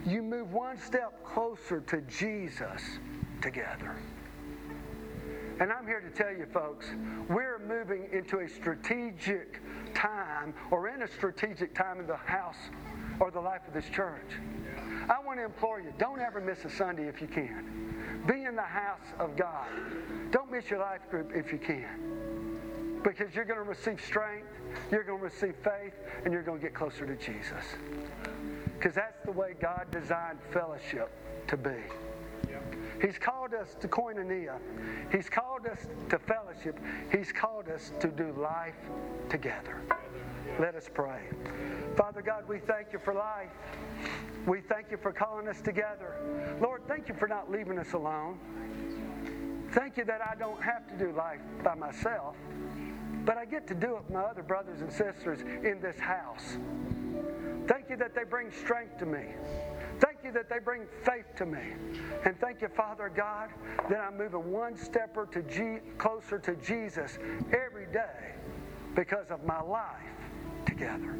You 0.04 0.22
move 0.22 0.52
one 0.52 0.78
step 0.78 1.22
closer 1.22 1.80
to 1.82 2.00
Jesus 2.02 2.82
together. 3.40 3.96
And 5.60 5.70
I'm 5.70 5.86
here 5.86 6.00
to 6.00 6.10
tell 6.10 6.32
you, 6.32 6.46
folks, 6.52 6.86
we're 7.28 7.60
moving 7.60 8.08
into 8.10 8.38
a 8.40 8.48
strategic 8.48 9.60
time, 9.94 10.54
or 10.70 10.88
in 10.88 11.02
a 11.02 11.06
strategic 11.06 11.74
time 11.74 12.00
in 12.00 12.06
the 12.06 12.16
house 12.16 12.56
or 13.20 13.30
the 13.30 13.40
life 13.40 13.60
of 13.68 13.74
this 13.74 13.88
church. 13.90 14.40
I 15.08 15.24
want 15.24 15.38
to 15.38 15.44
implore 15.44 15.78
you 15.80 15.92
don't 15.98 16.20
ever 16.20 16.40
miss 16.40 16.64
a 16.64 16.70
Sunday 16.70 17.06
if 17.06 17.20
you 17.20 17.28
can. 17.28 18.24
Be 18.26 18.44
in 18.44 18.56
the 18.56 18.62
house 18.62 19.06
of 19.18 19.36
God. 19.36 19.68
Don't 20.30 20.50
miss 20.50 20.70
your 20.70 20.80
life 20.80 21.08
group 21.10 21.32
if 21.34 21.52
you 21.52 21.58
can. 21.58 22.51
Because 23.02 23.34
you're 23.34 23.44
going 23.44 23.58
to 23.58 23.64
receive 23.64 24.00
strength, 24.00 24.48
you're 24.90 25.02
going 25.02 25.18
to 25.18 25.24
receive 25.24 25.54
faith, 25.62 25.94
and 26.24 26.32
you're 26.32 26.42
going 26.42 26.60
to 26.60 26.64
get 26.64 26.74
closer 26.74 27.04
to 27.04 27.16
Jesus. 27.16 27.64
Because 28.78 28.94
that's 28.94 29.24
the 29.24 29.32
way 29.32 29.54
God 29.60 29.86
designed 29.90 30.38
fellowship 30.52 31.10
to 31.48 31.56
be. 31.56 31.76
He's 33.00 33.18
called 33.18 33.52
us 33.52 33.76
to 33.80 33.88
koinonia. 33.88 34.58
He's 35.10 35.28
called 35.28 35.66
us 35.66 35.88
to 36.08 36.18
fellowship. 36.20 36.78
He's 37.10 37.32
called 37.32 37.68
us 37.68 37.92
to 37.98 38.08
do 38.08 38.32
life 38.32 38.76
together. 39.28 39.80
Let 40.60 40.76
us 40.76 40.88
pray. 40.92 41.22
Father 41.96 42.22
God, 42.22 42.46
we 42.46 42.58
thank 42.58 42.92
you 42.92 43.00
for 43.00 43.14
life. 43.14 43.50
We 44.46 44.60
thank 44.60 44.90
you 44.90 44.98
for 44.98 45.12
calling 45.12 45.48
us 45.48 45.60
together. 45.60 46.14
Lord, 46.60 46.82
thank 46.86 47.08
you 47.08 47.14
for 47.14 47.26
not 47.26 47.50
leaving 47.50 47.78
us 47.78 47.92
alone. 47.92 48.38
Thank 49.72 49.96
you 49.96 50.04
that 50.04 50.20
I 50.20 50.34
don't 50.34 50.62
have 50.62 50.86
to 50.88 50.98
do 50.98 51.12
life 51.12 51.40
by 51.64 51.74
myself, 51.74 52.36
but 53.24 53.38
I 53.38 53.46
get 53.46 53.66
to 53.68 53.74
do 53.74 53.96
it 53.96 54.02
with 54.02 54.10
my 54.10 54.20
other 54.20 54.42
brothers 54.42 54.82
and 54.82 54.92
sisters 54.92 55.40
in 55.40 55.80
this 55.80 55.98
house. 55.98 56.58
Thank 57.66 57.88
you 57.88 57.96
that 57.96 58.14
they 58.14 58.24
bring 58.24 58.50
strength 58.50 58.98
to 58.98 59.06
me. 59.06 59.24
Thank 59.98 60.18
you 60.24 60.32
that 60.32 60.50
they 60.50 60.58
bring 60.58 60.82
faith 61.04 61.26
to 61.36 61.46
me. 61.46 61.60
And 62.24 62.38
thank 62.38 62.60
you, 62.60 62.68
Father 62.68 63.10
God, 63.14 63.50
that 63.88 64.00
I'm 64.00 64.18
moving 64.18 64.50
one 64.50 64.76
stepper 64.76 65.26
to 65.32 65.42
G- 65.42 65.78
closer 65.96 66.38
to 66.40 66.56
Jesus 66.56 67.18
every 67.52 67.86
day 67.86 68.34
because 68.94 69.30
of 69.30 69.44
my 69.44 69.60
life 69.60 69.86
together. 70.66 71.16